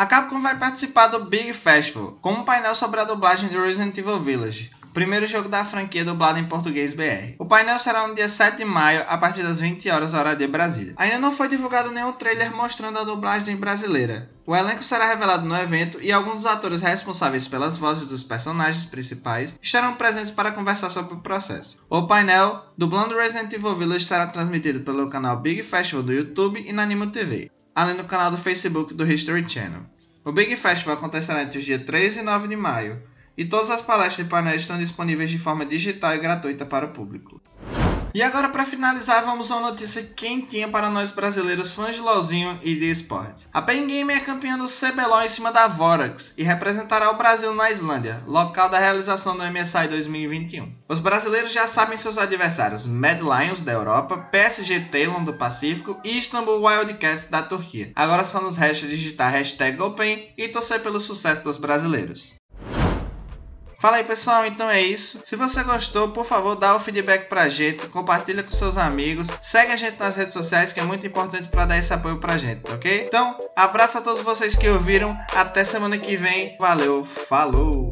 A 0.00 0.06
Capcom 0.06 0.40
vai 0.40 0.56
participar 0.56 1.08
do 1.08 1.26
Big 1.26 1.52
Festival, 1.52 2.16
com 2.22 2.32
um 2.32 2.42
painel 2.42 2.74
sobre 2.74 3.00
a 3.00 3.04
dublagem 3.04 3.50
de 3.50 3.58
Resident 3.58 3.98
Evil 3.98 4.18
Village, 4.18 4.70
primeiro 4.94 5.26
jogo 5.26 5.46
da 5.46 5.62
franquia 5.62 6.06
dublado 6.06 6.38
em 6.38 6.46
português 6.46 6.94
BR. 6.94 7.34
O 7.38 7.44
painel 7.44 7.78
será 7.78 8.08
no 8.08 8.14
dia 8.14 8.26
7 8.26 8.56
de 8.56 8.64
maio, 8.64 9.04
a 9.06 9.18
partir 9.18 9.42
das 9.42 9.60
20 9.60 9.90
horas 9.90 10.14
hora 10.14 10.34
de 10.34 10.46
Brasília. 10.46 10.94
Ainda 10.96 11.18
não 11.18 11.36
foi 11.36 11.48
divulgado 11.48 11.90
nenhum 11.90 12.12
trailer 12.12 12.50
mostrando 12.50 12.98
a 12.98 13.04
dublagem 13.04 13.56
brasileira. 13.56 14.30
O 14.46 14.56
elenco 14.56 14.82
será 14.82 15.04
revelado 15.04 15.46
no 15.46 15.54
evento 15.54 15.98
e 16.00 16.10
alguns 16.10 16.36
dos 16.36 16.46
atores 16.46 16.80
responsáveis 16.80 17.46
pelas 17.46 17.76
vozes 17.76 18.08
dos 18.08 18.24
personagens 18.24 18.86
principais 18.86 19.58
estarão 19.60 19.96
presentes 19.96 20.30
para 20.30 20.50
conversar 20.50 20.88
sobre 20.88 21.12
o 21.12 21.20
processo. 21.20 21.78
O 21.90 22.06
painel 22.06 22.64
dublando 22.74 23.18
Resident 23.18 23.52
Evil 23.52 23.76
Village 23.76 24.06
será 24.06 24.28
transmitido 24.28 24.80
pelo 24.80 25.10
canal 25.10 25.36
Big 25.36 25.62
Festival 25.62 26.02
do 26.02 26.14
YouTube 26.14 26.64
e 26.66 26.72
na 26.72 26.84
Animo 26.84 27.08
TV 27.08 27.50
além 27.74 27.96
do 27.96 28.04
canal 28.04 28.30
do 28.30 28.36
Facebook 28.36 28.94
do 28.94 29.10
History 29.10 29.48
Channel. 29.48 29.82
O 30.24 30.32
Big 30.32 30.54
Festival 30.56 30.96
acontecerá 30.96 31.42
entre 31.42 31.58
os 31.58 31.64
dias 31.64 31.82
3 31.82 32.18
e 32.18 32.22
9 32.22 32.48
de 32.48 32.56
maio, 32.56 33.02
e 33.36 33.44
todas 33.44 33.70
as 33.70 33.80
palestras 33.82 34.26
e 34.26 34.30
painéis 34.30 34.62
estão 34.62 34.78
disponíveis 34.78 35.30
de 35.30 35.38
forma 35.38 35.64
digital 35.64 36.14
e 36.14 36.18
gratuita 36.18 36.66
para 36.66 36.86
o 36.86 36.90
público. 36.90 37.40
E 38.12 38.22
agora, 38.22 38.48
para 38.48 38.64
finalizar, 38.64 39.24
vamos 39.24 39.50
a 39.50 39.56
uma 39.56 39.70
notícia 39.70 40.02
quentinha 40.02 40.68
para 40.68 40.90
nós 40.90 41.12
brasileiros 41.12 41.72
fãs 41.72 41.94
de 41.94 42.00
LoLzinho 42.00 42.58
e 42.60 42.74
de 42.74 42.90
esportes. 42.90 43.48
A 43.52 43.62
Pen 43.62 43.86
Game 43.86 44.12
é 44.12 44.18
campeã 44.18 44.58
do 44.58 44.64
CBLOL 44.64 45.22
em 45.22 45.28
cima 45.28 45.52
da 45.52 45.68
Vorax 45.68 46.34
e 46.36 46.42
representará 46.42 47.10
o 47.10 47.16
Brasil 47.16 47.54
na 47.54 47.70
Islândia, 47.70 48.20
local 48.26 48.68
da 48.68 48.80
realização 48.80 49.36
do 49.36 49.44
MSI 49.44 49.86
2021. 49.88 50.72
Os 50.88 50.98
brasileiros 50.98 51.52
já 51.52 51.68
sabem 51.68 51.96
seus 51.96 52.18
adversários: 52.18 52.84
Mad 52.84 53.20
Lions 53.20 53.62
da 53.62 53.72
Europa, 53.72 54.18
PSG 54.18 54.80
Talon 54.90 55.22
do 55.22 55.34
Pacífico 55.34 56.00
e 56.04 56.18
Istanbul 56.18 56.66
Wildcats 56.66 57.26
da 57.26 57.42
Turquia. 57.42 57.92
Agora 57.94 58.24
só 58.24 58.40
nos 58.40 58.56
resta 58.56 58.88
digitar 58.88 59.30
hashtag 59.30 59.80
Open 59.80 60.32
e 60.36 60.48
torcer 60.48 60.80
pelo 60.80 60.98
sucesso 60.98 61.44
dos 61.44 61.58
brasileiros. 61.58 62.39
Fala 63.80 63.96
aí 63.96 64.04
pessoal, 64.04 64.44
então 64.44 64.68
é 64.68 64.82
isso. 64.82 65.20
Se 65.24 65.36
você 65.36 65.62
gostou, 65.64 66.08
por 66.10 66.26
favor, 66.26 66.54
dá 66.54 66.76
o 66.76 66.80
feedback 66.80 67.28
pra 67.28 67.48
gente, 67.48 67.86
compartilha 67.86 68.42
com 68.42 68.52
seus 68.52 68.76
amigos, 68.76 69.26
segue 69.40 69.72
a 69.72 69.76
gente 69.76 69.98
nas 69.98 70.16
redes 70.16 70.34
sociais 70.34 70.70
que 70.70 70.80
é 70.80 70.84
muito 70.84 71.06
importante 71.06 71.48
para 71.48 71.64
dar 71.64 71.78
esse 71.78 71.92
apoio 71.94 72.18
pra 72.18 72.36
gente, 72.36 72.70
ok? 72.70 73.04
Então, 73.06 73.38
abraço 73.56 73.96
a 73.96 74.02
todos 74.02 74.20
vocês 74.20 74.54
que 74.54 74.68
ouviram, 74.68 75.16
até 75.34 75.64
semana 75.64 75.96
que 75.96 76.14
vem, 76.14 76.58
valeu, 76.60 77.06
falou! 77.06 77.88